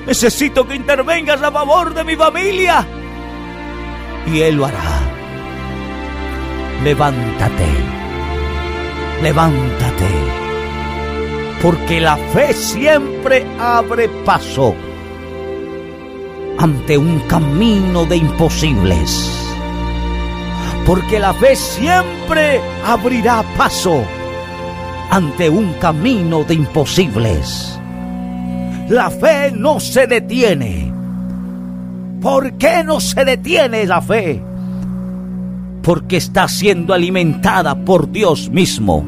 necesito 0.07 0.67
que 0.67 0.75
intervengas 0.75 1.43
a 1.43 1.51
favor 1.51 1.95
de 1.95 2.05
mi 2.05 2.17
familia. 2.17 2.87
Y 4.33 4.41
Él 4.41 4.57
lo 4.57 4.67
hará. 4.67 5.01
Levántate. 6.83 7.67
Levántate. 9.23 10.09
Porque 11.63 12.01
la 12.01 12.17
fe 12.17 12.53
siempre 12.53 13.47
abre 13.59 14.09
paso 14.09 14.75
ante 16.59 16.99
un 16.99 17.21
camino 17.21 18.05
de 18.05 18.17
imposibles. 18.17 19.31
Porque 20.85 21.19
la 21.19 21.33
fe 21.33 21.57
siempre 21.57 22.61
abrirá 22.85 23.43
paso 23.57 24.05
ante 25.11 25.49
un 25.49 25.73
camino 25.75 26.45
de 26.45 26.55
imposibles. 26.55 27.79
La 28.89 29.11
fe 29.11 29.51
no 29.51 29.81
se 29.81 30.07
detiene. 30.07 30.93
¿Por 32.21 32.55
qué 32.55 32.85
no 32.85 33.01
se 33.01 33.25
detiene 33.25 33.87
la 33.87 34.01
fe? 34.01 34.43
Porque 35.83 36.17
está 36.17 36.49
siendo 36.49 36.95
alimentada 36.95 37.75
por 37.75 38.11
Dios 38.11 38.49
mismo. 38.51 39.05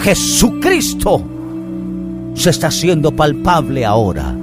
Jesucristo 0.00 1.22
se 2.34 2.50
está 2.50 2.68
haciendo 2.68 3.14
palpable 3.14 3.84
ahora. 3.84 4.34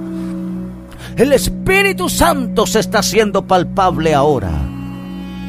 El 1.16 1.32
Espíritu 1.32 2.10
Santo 2.10 2.68
se 2.68 2.80
está 2.80 3.00
haciendo 3.00 3.48
palpable 3.48 4.14
ahora. 4.14 4.52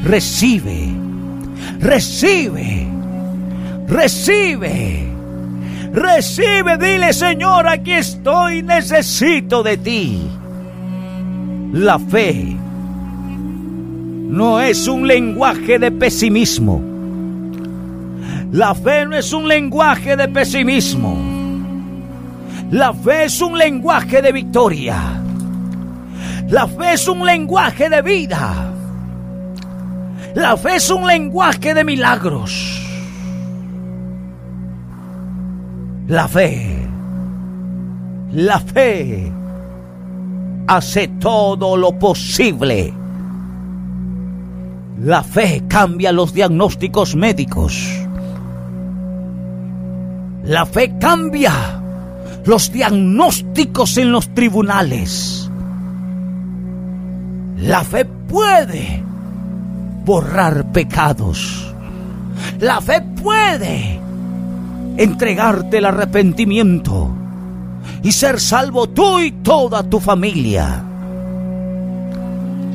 Recibe, 0.03 0.93
recibe, 1.79 2.87
recibe, 3.87 5.07
recibe. 5.93 6.77
Dile, 6.77 7.13
Señor, 7.13 7.67
aquí 7.67 7.93
estoy, 7.93 8.61
necesito 8.61 9.63
de 9.63 9.77
ti. 9.77 10.29
La 11.73 11.97
fe 11.97 12.55
no 14.29 14.59
es 14.59 14.87
un 14.87 15.07
lenguaje 15.07 15.79
de 15.79 15.91
pesimismo. 15.91 16.81
La 18.51 18.73
fe 18.75 19.05
no 19.05 19.15
es 19.15 19.33
un 19.33 19.47
lenguaje 19.47 20.15
de 20.15 20.27
pesimismo. 20.27 21.17
La 22.71 22.93
fe 22.93 23.25
es 23.25 23.41
un 23.41 23.57
lenguaje 23.57 24.21
de 24.21 24.31
victoria. 24.31 25.21
La 26.49 26.67
fe 26.67 26.93
es 26.93 27.07
un 27.07 27.25
lenguaje 27.25 27.89
de 27.89 28.01
vida. 28.01 28.71
La 30.35 30.55
fe 30.55 30.75
es 30.75 30.89
un 30.89 31.05
lenguaje 31.05 31.73
de 31.73 31.83
milagros. 31.83 32.76
La 36.07 36.25
fe, 36.29 36.87
la 38.31 38.61
fe 38.61 39.29
hace 40.65 41.09
todo 41.19 41.75
lo 41.75 41.99
posible. 41.99 42.93
La 45.01 45.21
fe 45.21 45.63
cambia 45.67 46.13
los 46.13 46.33
diagnósticos 46.33 47.13
médicos. 47.13 48.07
La 50.45 50.65
fe 50.65 50.97
cambia 50.97 51.51
los 52.45 52.71
diagnósticos 52.71 53.97
en 53.97 54.13
los 54.13 54.33
tribunales. 54.33 55.51
La 57.57 57.83
fe 57.83 58.05
puede 58.05 59.03
borrar 60.05 60.71
pecados. 60.71 61.75
La 62.61 62.79
fe 62.79 63.01
puede 63.21 64.06
entregarte 64.97 65.77
el 65.77 65.85
arrepentimiento 65.85 67.09
y 68.03 68.11
ser 68.11 68.39
salvo 68.39 68.87
tú 68.87 69.19
y 69.19 69.31
toda 69.31 69.83
tu 69.83 69.99
familia. 69.99 70.83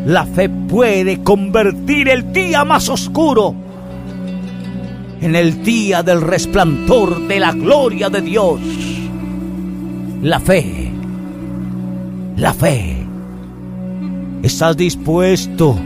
La 0.07 0.27
fe 0.27 0.49
puede 0.49 1.23
convertir 1.23 2.09
el 2.09 2.33
día 2.33 2.65
más 2.65 2.89
oscuro 2.89 3.55
en 5.21 5.37
el 5.37 5.63
día 5.63 6.03
del 6.03 6.21
resplandor 6.21 7.29
de 7.29 7.39
la 7.39 7.53
gloria 7.53 8.09
de 8.09 8.21
Dios. 8.21 8.61
La 10.23 10.41
fe, 10.41 10.91
la 12.37 12.53
fe. 12.53 12.99
¿Estás 14.43 14.77
dispuesto 14.77 15.77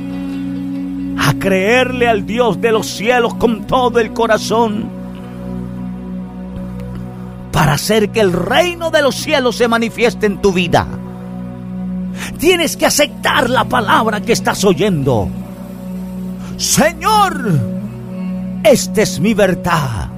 a 1.18 1.34
creerle 1.34 2.08
al 2.08 2.24
Dios 2.24 2.58
de 2.62 2.72
los 2.72 2.86
cielos 2.86 3.34
con 3.34 3.66
todo 3.66 4.00
el 4.00 4.14
corazón? 4.14 4.95
Para 7.56 7.72
hacer 7.72 8.10
que 8.10 8.20
el 8.20 8.34
reino 8.34 8.90
de 8.90 9.00
los 9.00 9.14
cielos 9.14 9.56
se 9.56 9.66
manifieste 9.66 10.26
en 10.26 10.42
tu 10.42 10.52
vida. 10.52 10.86
Tienes 12.38 12.76
que 12.76 12.84
aceptar 12.84 13.48
la 13.48 13.64
palabra 13.64 14.20
que 14.20 14.34
estás 14.34 14.62
oyendo. 14.62 15.26
Señor, 16.58 17.58
esta 18.62 19.00
es 19.00 19.18
mi 19.20 19.32
verdad. 19.32 20.10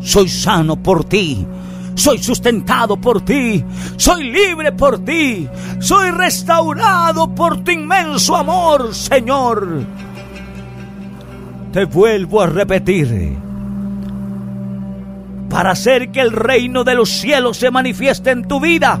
Soy 0.00 0.30
sano 0.30 0.76
por 0.76 1.04
ti. 1.04 1.46
Soy 1.94 2.22
sustentado 2.22 2.96
por 2.96 3.20
ti. 3.20 3.62
Soy 3.98 4.30
libre 4.30 4.72
por 4.72 4.98
ti. 5.04 5.46
Soy 5.78 6.10
restaurado 6.10 7.34
por 7.34 7.62
tu 7.64 7.70
inmenso 7.70 8.34
amor, 8.34 8.94
Señor. 8.94 9.84
Te 11.74 11.84
vuelvo 11.84 12.40
a 12.40 12.46
repetir. 12.46 13.44
Para 15.48 15.70
hacer 15.70 16.10
que 16.10 16.20
el 16.20 16.32
reino 16.32 16.84
de 16.84 16.94
los 16.94 17.10
cielos 17.10 17.56
se 17.56 17.70
manifieste 17.70 18.30
en 18.30 18.46
tu 18.46 18.60
vida, 18.60 19.00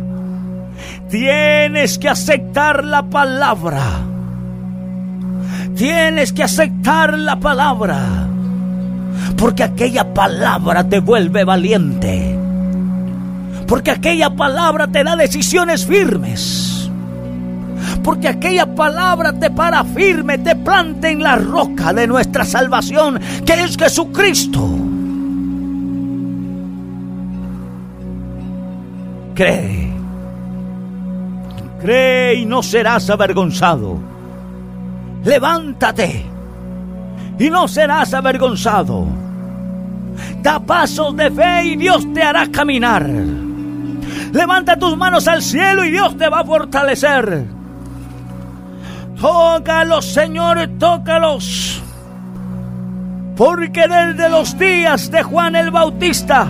tienes 1.10 1.98
que 1.98 2.08
aceptar 2.08 2.84
la 2.84 3.02
palabra. 3.02 3.82
Tienes 5.76 6.32
que 6.32 6.42
aceptar 6.42 7.18
la 7.18 7.38
palabra. 7.38 8.28
Porque 9.36 9.62
aquella 9.62 10.14
palabra 10.14 10.88
te 10.88 11.00
vuelve 11.00 11.44
valiente. 11.44 12.38
Porque 13.66 13.90
aquella 13.90 14.30
palabra 14.30 14.86
te 14.86 15.04
da 15.04 15.16
decisiones 15.16 15.84
firmes. 15.84 16.90
Porque 18.02 18.28
aquella 18.28 18.74
palabra 18.74 19.32
te 19.32 19.50
para 19.50 19.84
firme, 19.84 20.38
te 20.38 20.56
planta 20.56 21.10
en 21.10 21.22
la 21.22 21.36
roca 21.36 21.92
de 21.92 22.06
nuestra 22.06 22.44
salvación, 22.44 23.20
que 23.44 23.52
es 23.52 23.76
Jesucristo. 23.76 24.85
Cree. 29.36 29.92
Cree 31.78 32.34
y 32.36 32.46
no 32.46 32.62
serás 32.62 33.10
avergonzado. 33.10 33.98
Levántate 35.24 36.24
y 37.38 37.50
no 37.50 37.68
serás 37.68 38.14
avergonzado. 38.14 39.06
Da 40.42 40.58
pasos 40.58 41.14
de 41.16 41.30
fe 41.30 41.64
y 41.64 41.76
Dios 41.76 42.10
te 42.14 42.22
hará 42.22 42.50
caminar. 42.50 43.06
Levanta 44.32 44.78
tus 44.78 44.96
manos 44.96 45.28
al 45.28 45.42
cielo 45.42 45.84
y 45.84 45.90
Dios 45.90 46.16
te 46.16 46.30
va 46.30 46.40
a 46.40 46.44
fortalecer. 46.44 47.44
Tócalos, 49.20 50.06
Señor, 50.06 50.66
tócalos. 50.78 51.82
Porque 53.36 53.86
desde 53.86 54.30
los 54.30 54.58
días 54.58 55.10
de 55.10 55.22
Juan 55.22 55.56
el 55.56 55.70
Bautista, 55.70 56.48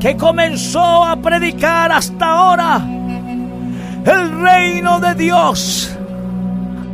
que 0.00 0.16
comenzó 0.16 1.04
a 1.04 1.16
predicar 1.16 1.90
hasta 1.92 2.26
ahora, 2.26 2.80
el 4.04 4.40
reino 4.40 5.00
de 5.00 5.14
Dios 5.14 5.96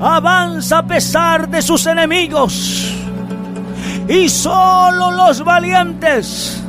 avanza 0.00 0.78
a 0.78 0.86
pesar 0.86 1.48
de 1.48 1.62
sus 1.62 1.86
enemigos. 1.86 2.92
Y 4.09 4.28
solo 4.28 5.11
los 5.12 5.42
valientes 5.42 6.62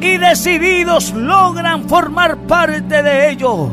y 0.00 0.16
decididos 0.16 1.12
logran 1.12 1.88
formar 1.88 2.36
parte 2.38 3.02
de 3.02 3.30
ello. 3.30 3.70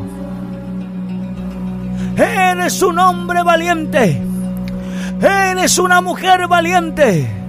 Eres 2.17 2.81
un 2.81 2.99
hombre 2.99 3.43
valiente. 3.43 4.21
Eres 5.21 5.77
una 5.77 6.01
mujer 6.01 6.47
valiente 6.47 7.46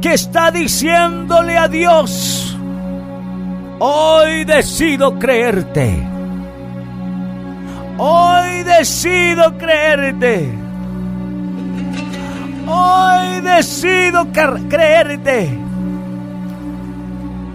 que 0.00 0.14
está 0.14 0.50
diciéndole 0.50 1.56
a 1.56 1.68
Dios, 1.68 2.56
hoy 3.78 4.44
decido 4.44 5.18
creerte. 5.18 6.06
Hoy 7.98 8.62
decido 8.64 9.56
creerte. 9.56 10.52
Hoy 12.66 13.40
decido 13.40 14.26
creerte. 14.32 15.58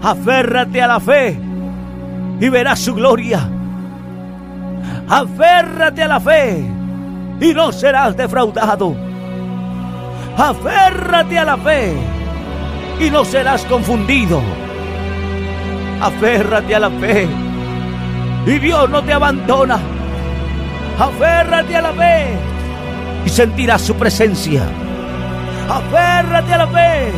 Aférrate 0.02 0.82
a 0.82 0.86
la 0.88 1.00
fe 1.00 1.38
y 2.40 2.48
verás 2.48 2.80
su 2.80 2.94
gloria. 2.94 3.48
Aférrate 5.08 6.02
a 6.02 6.08
la 6.08 6.20
fe 6.20 6.64
y 7.40 7.54
no 7.54 7.70
serás 7.70 8.16
defraudado. 8.16 8.96
Aférrate 10.36 11.38
a 11.38 11.44
la 11.44 11.56
fe 11.58 11.94
y 12.98 13.10
no 13.10 13.24
serás 13.24 13.64
confundido. 13.64 14.40
Aférrate 16.00 16.74
a 16.74 16.80
la 16.80 16.90
fe 16.90 17.28
y 18.46 18.58
Dios 18.58 18.90
no 18.90 19.02
te 19.02 19.12
abandona. 19.12 19.78
Aférrate 20.98 21.76
a 21.76 21.82
la 21.82 21.92
fe 21.92 22.26
y 23.24 23.28
sentirás 23.28 23.82
su 23.82 23.94
presencia. 23.94 24.62
Aférrate 25.68 26.54
a 26.54 26.58
la 26.58 26.66
fe 26.66 27.12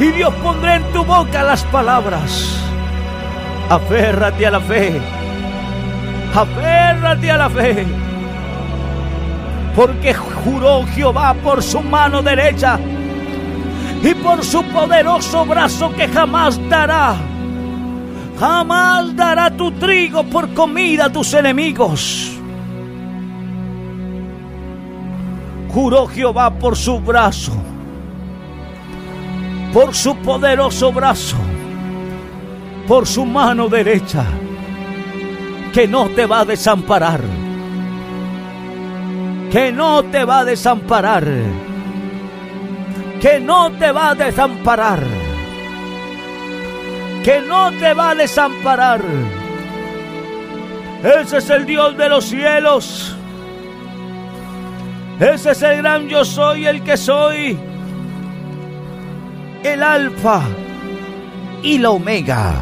y 0.00 0.08
Dios 0.12 0.34
pondrá 0.42 0.76
en 0.76 0.84
tu 0.92 1.04
boca 1.04 1.42
las 1.42 1.62
palabras. 1.64 2.58
Aférrate 3.70 4.46
a 4.46 4.50
la 4.50 4.60
fe. 4.60 5.00
Aférrate 6.34 7.30
a 7.30 7.36
la 7.36 7.50
fe. 7.50 7.86
Porque 9.74 10.12
juró 10.12 10.84
Jehová 10.94 11.34
por 11.34 11.62
su 11.62 11.80
mano 11.80 12.22
derecha 12.22 12.78
y 14.02 14.14
por 14.14 14.44
su 14.44 14.62
poderoso 14.64 15.44
brazo 15.44 15.92
que 15.92 16.08
jamás 16.08 16.58
dará. 16.68 17.16
Jamás 18.38 19.16
dará 19.16 19.50
tu 19.50 19.72
trigo 19.72 20.22
por 20.24 20.52
comida 20.54 21.06
a 21.06 21.12
tus 21.12 21.34
enemigos. 21.34 22.32
Juró 25.68 26.06
Jehová 26.06 26.50
por 26.50 26.76
su 26.76 27.00
brazo 27.00 27.52
por 29.72 29.94
su 29.94 30.16
poderoso 30.16 30.92
brazo, 30.92 31.36
por 32.86 33.06
su 33.06 33.24
mano 33.26 33.68
derecha, 33.68 34.24
que 35.72 35.86
no 35.86 36.08
te 36.08 36.26
va 36.26 36.40
a 36.40 36.44
desamparar, 36.44 37.20
que 39.50 39.70
no 39.72 40.02
te 40.04 40.24
va 40.24 40.40
a 40.40 40.44
desamparar, 40.44 41.26
que 43.20 43.40
no 43.40 43.72
te 43.72 43.92
va 43.92 44.10
a 44.10 44.14
desamparar, 44.14 45.00
que 47.24 47.40
no 47.40 47.72
te 47.72 47.94
va 47.94 48.10
a 48.10 48.14
desamparar. 48.14 49.00
Ese 51.02 51.38
es 51.38 51.50
el 51.50 51.66
Dios 51.66 51.96
de 51.96 52.08
los 52.08 52.24
cielos. 52.24 53.16
Ese 55.20 55.50
es 55.50 55.62
el 55.62 55.78
gran 55.78 56.08
yo 56.08 56.24
soy 56.24 56.66
el 56.66 56.82
que 56.82 56.96
soy 56.96 57.58
el 59.64 59.82
alfa 59.82 60.42
y 61.62 61.78
la 61.78 61.90
omega. 61.90 62.54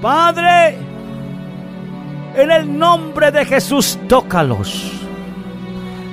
Padre, 0.00 0.78
en 2.36 2.50
el 2.50 2.78
nombre 2.78 3.30
de 3.32 3.44
Jesús, 3.44 3.98
tócalos, 4.08 4.92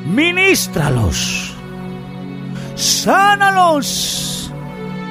ministralos, 0.06 1.51
sánalos 2.76 4.52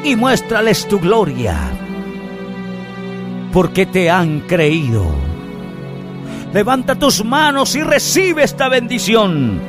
y 0.04 0.16
muéstrales 0.16 0.86
tu 0.88 0.98
gloria, 1.00 1.56
porque 3.52 3.86
te 3.86 4.10
han 4.10 4.40
creído. 4.40 5.06
Levanta 6.52 6.94
tus 6.96 7.24
manos 7.24 7.74
y 7.76 7.82
recibe 7.82 8.42
esta 8.42 8.68
bendición 8.68 9.60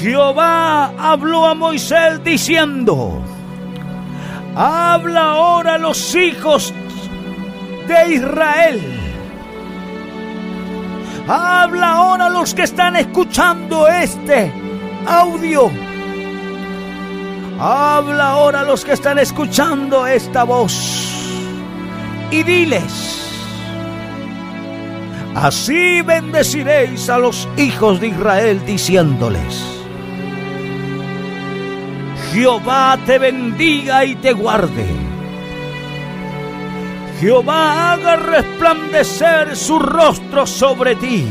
Jehová 0.00 0.92
habló 0.98 1.46
a 1.46 1.54
Moisés 1.54 2.22
diciendo, 2.22 3.22
habla 4.54 5.32
ahora 5.32 5.74
a 5.74 5.78
los 5.78 6.14
hijos 6.14 6.72
de 7.88 8.14
Israel. 8.14 8.80
Habla 11.28 11.92
ahora 11.94 12.26
a 12.26 12.30
los 12.30 12.54
que 12.54 12.62
están 12.62 12.94
escuchando 12.96 13.88
este 13.88 14.52
audio. 15.06 15.70
Habla 17.58 18.30
ahora 18.30 18.60
a 18.60 18.64
los 18.64 18.84
que 18.84 18.92
están 18.92 19.18
escuchando 19.18 20.06
esta 20.06 20.44
voz. 20.44 20.74
Y 22.30 22.42
diles, 22.42 23.30
así 25.34 26.02
bendeciréis 26.02 27.08
a 27.08 27.18
los 27.18 27.48
hijos 27.56 28.00
de 28.00 28.08
Israel 28.08 28.60
diciéndoles, 28.66 29.62
Jehová 32.32 32.98
te 33.06 33.18
bendiga 33.18 34.04
y 34.04 34.16
te 34.16 34.32
guarde. 34.32 34.86
Jehová 37.20 37.92
haga 37.92 38.16
resplandecer 38.16 39.56
su 39.56 39.78
rostro 39.78 40.46
sobre 40.46 40.96
ti 40.96 41.26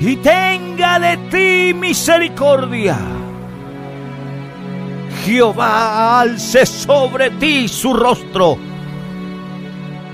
y 0.00 0.16
tenga 0.16 0.98
de 0.98 1.16
ti 1.30 1.74
misericordia. 1.74 2.96
Jehová 5.24 6.20
alce 6.20 6.64
sobre 6.64 7.30
ti 7.32 7.68
su 7.68 7.92
rostro 7.92 8.56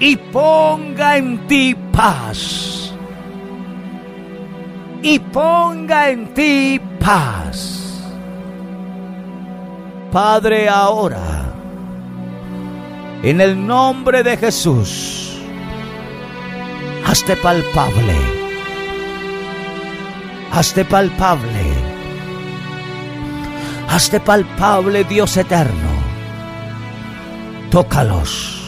y 0.01 0.16
ponga 0.16 1.16
en 1.16 1.47
ti 1.47 1.76
paz. 1.93 2.93
Y 5.03 5.18
ponga 5.18 6.11
en 6.11 6.34
ti 6.34 6.80
paz. 6.99 8.03
Padre, 10.11 10.68
ahora, 10.68 11.53
en 13.22 13.41
el 13.41 13.66
nombre 13.66 14.22
de 14.22 14.37
Jesús, 14.37 15.39
hazte 17.07 17.37
palpable, 17.37 18.45
hazte 20.57 20.86
palpable, 20.86 21.96
Hazte 23.88 24.20
palpable, 24.20 25.04
Dios 25.04 25.36
eterno. 25.36 25.90
Tócalos, 27.70 28.62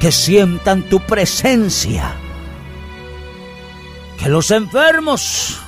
que 0.00 0.10
sientan 0.10 0.82
tu 0.82 1.00
presencia. 1.00 2.12
Que 4.18 4.28
los 4.28 4.50
enfermos 4.50 5.60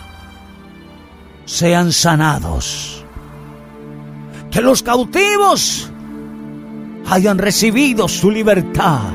sean 1.44 1.92
sanados. 1.92 3.04
Que 4.50 4.60
los 4.60 4.82
cautivos 4.82 5.90
hayan 7.08 7.38
recibido 7.38 8.08
su 8.08 8.30
libertad. 8.30 9.10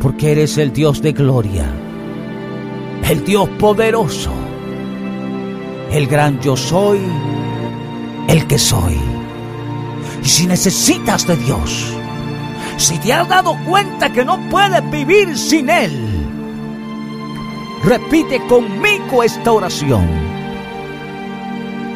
Porque 0.00 0.32
eres 0.32 0.58
el 0.58 0.72
Dios 0.72 1.00
de 1.02 1.12
gloria, 1.12 1.66
el 3.08 3.24
Dios 3.24 3.48
poderoso, 3.58 4.32
el 5.90 6.06
gran 6.06 6.40
yo 6.40 6.56
soy, 6.56 7.00
el 8.28 8.46
que 8.46 8.58
soy. 8.58 8.98
Y 10.22 10.28
si 10.28 10.46
necesitas 10.46 11.26
de 11.26 11.36
Dios, 11.36 11.92
si 12.76 12.98
te 12.98 13.12
has 13.12 13.28
dado 13.28 13.56
cuenta 13.66 14.12
que 14.12 14.24
no 14.24 14.38
puedes 14.48 14.88
vivir 14.90 15.36
sin 15.36 15.68
Él, 15.68 15.92
repite 17.84 18.40
conmigo 18.46 19.22
esta 19.22 19.52
oración. 19.52 20.08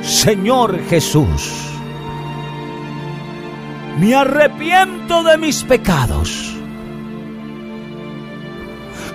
Señor 0.03 0.81
Jesús, 0.89 1.67
me 3.99 4.15
arrepiento 4.15 5.23
de 5.23 5.39
mis 5.39 5.63
pecados. 5.63 6.56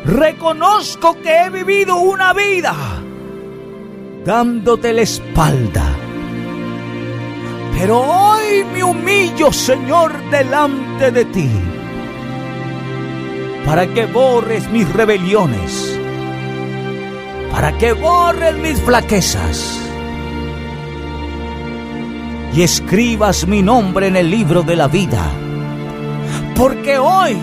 Reconozco 0.06 1.16
que 1.22 1.44
he 1.44 1.50
vivido 1.50 1.98
una 1.98 2.34
vida 2.34 3.02
dándote 4.26 4.94
la 4.94 5.02
espalda. 5.02 5.84
Pero 7.78 8.00
hoy 8.00 8.64
me 8.74 8.84
humillo, 8.84 9.52
Señor, 9.52 10.14
delante 10.30 11.12
de 11.12 11.26
ti, 11.26 11.50
para 13.66 13.88
que 13.88 14.06
borres 14.06 14.70
mis 14.70 14.92
rebeliones, 14.94 16.00
para 17.52 17.78
que 17.78 17.94
borres 17.94 18.56
mis 18.58 18.80
flaquezas 18.82 19.80
y 22.54 22.62
escribas 22.62 23.48
mi 23.48 23.64
nombre 23.64 24.08
en 24.08 24.16
el 24.16 24.30
libro 24.30 24.62
de 24.62 24.76
la 24.76 24.88
vida. 24.88 25.32
Porque 26.56 27.00
hoy, 27.00 27.36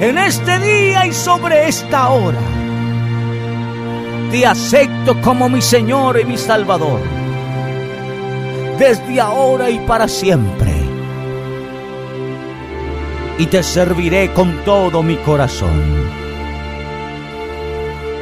en 0.00 0.18
este 0.18 0.58
día 0.58 1.06
y 1.06 1.12
sobre 1.12 1.68
esta 1.68 2.08
hora, 2.10 2.40
te 4.30 4.46
acepto 4.46 5.20
como 5.20 5.48
mi 5.48 5.62
Señor 5.62 6.18
y 6.20 6.24
mi 6.24 6.36
Salvador, 6.36 7.00
desde 8.78 9.20
ahora 9.20 9.70
y 9.70 9.78
para 9.80 10.08
siempre. 10.08 10.72
Y 13.38 13.46
te 13.46 13.62
serviré 13.62 14.32
con 14.32 14.64
todo 14.64 15.02
mi 15.02 15.16
corazón. 15.16 15.82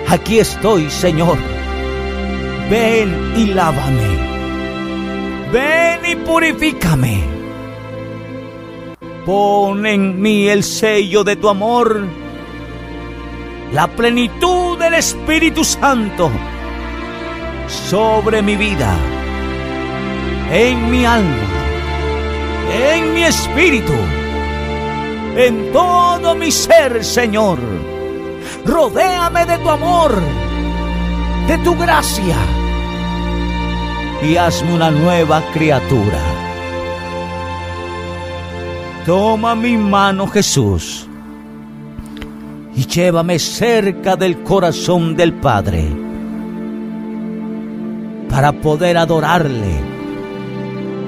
Aquí 0.08 0.38
estoy, 0.38 0.90
Señor. 0.90 1.36
Ven 2.70 3.34
y 3.36 3.46
lávame 3.46 4.32
ven 5.52 6.00
y 6.06 6.16
purifícame. 6.16 7.41
Pon 9.24 9.86
en 9.86 10.20
mí 10.20 10.48
el 10.48 10.64
sello 10.64 11.22
de 11.22 11.36
tu 11.36 11.48
amor, 11.48 12.04
la 13.72 13.86
plenitud 13.86 14.76
del 14.78 14.94
Espíritu 14.94 15.62
Santo 15.62 16.28
sobre 17.68 18.42
mi 18.42 18.56
vida, 18.56 18.92
en 20.50 20.90
mi 20.90 21.04
alma, 21.04 21.46
en 22.74 23.14
mi 23.14 23.22
espíritu, 23.22 23.94
en 25.36 25.72
todo 25.72 26.34
mi 26.34 26.50
ser, 26.50 27.04
Señor. 27.04 27.58
Rodéame 28.66 29.46
de 29.46 29.58
tu 29.58 29.70
amor, 29.70 30.20
de 31.46 31.58
tu 31.58 31.76
gracia 31.76 32.36
y 34.20 34.36
hazme 34.36 34.74
una 34.74 34.90
nueva 34.90 35.42
criatura. 35.52 36.41
Toma 39.06 39.56
mi 39.56 39.76
mano 39.76 40.28
Jesús 40.28 41.08
y 42.76 42.86
llévame 42.86 43.40
cerca 43.40 44.14
del 44.14 44.44
corazón 44.44 45.16
del 45.16 45.32
Padre 45.32 45.88
para 48.30 48.52
poder 48.52 48.96
adorarle 48.96 49.80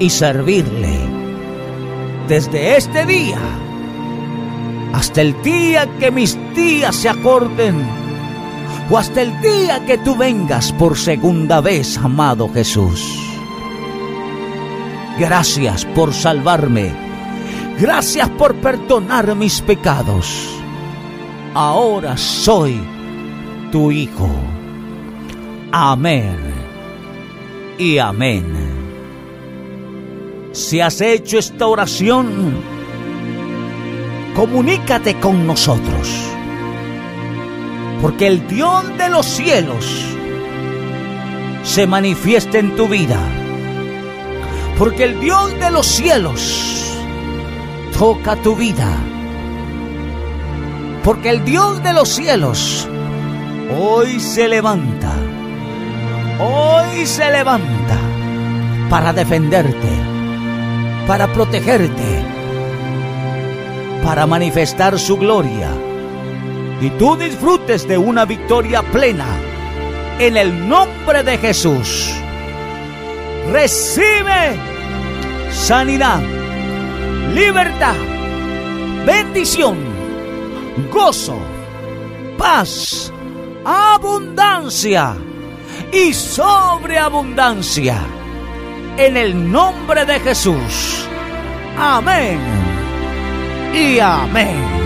y 0.01 0.11
servirle 0.11 0.99
desde 2.26 2.76
este 2.76 3.07
día 3.07 3.38
hasta 4.92 5.20
el 5.20 5.40
día 5.42 5.86
que 6.01 6.11
mis 6.11 6.36
días 6.57 6.97
se 6.97 7.09
acorden 7.09 7.76
o 8.90 8.99
hasta 8.99 9.22
el 9.22 9.40
día 9.40 9.86
que 9.86 9.99
tú 9.99 10.16
vengas 10.16 10.72
por 10.72 10.99
segunda 10.99 11.61
vez, 11.61 11.97
amado 11.99 12.49
Jesús. 12.53 13.24
Gracias 15.16 15.84
por 15.84 16.12
salvarme. 16.12 17.04
Gracias 17.79 18.29
por 18.31 18.55
perdonar 18.57 19.35
mis 19.35 19.61
pecados. 19.61 20.49
Ahora 21.55 22.16
soy 22.16 22.81
tu 23.72 23.91
Hijo. 23.91 24.29
Amén 25.72 26.39
y 27.79 27.99
amén. 27.99 28.45
Si 30.53 30.81
has 30.81 31.01
hecho 31.01 31.39
esta 31.39 31.66
oración, 31.66 32.55
comunícate 34.37 35.18
con 35.18 35.47
nosotros 35.47 36.35
porque 38.05 38.27
el 38.27 38.47
Dios 38.49 38.85
de 38.99 39.09
los 39.09 39.25
cielos 39.25 39.87
se 41.62 41.87
manifiesta 41.87 42.59
en 42.59 42.77
tu 42.77 42.87
vida. 42.87 43.18
Porque 44.79 45.05
el 45.05 45.20
Dios 45.20 45.59
de 45.59 45.70
los 45.70 45.87
cielos 45.87 46.84
toca 47.99 48.36
tu 48.36 48.55
vida. 48.57 48.88
Porque 51.03 51.30
el 51.30 51.45
Dios 51.45 51.82
de 51.82 51.92
los 51.92 52.09
cielos 52.09 52.88
hoy 53.78 54.20
se 54.20 54.49
levanta. 54.49 55.12
Hoy 56.40 57.07
se 57.07 57.30
levanta 57.30 57.99
para 58.90 59.12
defenderte, 59.12 59.88
para 61.07 61.32
protegerte, 61.32 62.24
para 64.03 64.26
manifestar 64.26 64.99
su 64.99 65.16
gloria 65.16 65.70
y 66.80 66.90
tú 66.90 67.16
disfrutes 67.16 67.86
de 67.88 67.97
una 67.97 68.24
victoria 68.24 68.82
plena 68.82 69.26
en 70.18 70.36
el 70.36 70.68
nombre 70.68 71.22
de 71.22 71.38
Jesús. 71.38 72.12
Recibe 73.53 74.57
sanidad, 75.51 76.20
libertad, 77.35 77.97
bendición, 79.05 79.76
gozo, 80.91 81.39
paz, 82.39 83.12
abundancia 83.64 85.16
y 85.93 86.12
sobreabundancia. 86.12 87.99
En 88.97 89.16
el 89.16 89.51
nombre 89.51 90.05
de 90.05 90.20
Jesús. 90.20 91.09
Amén 91.76 92.39
y 93.74 93.99
amén. 93.99 94.84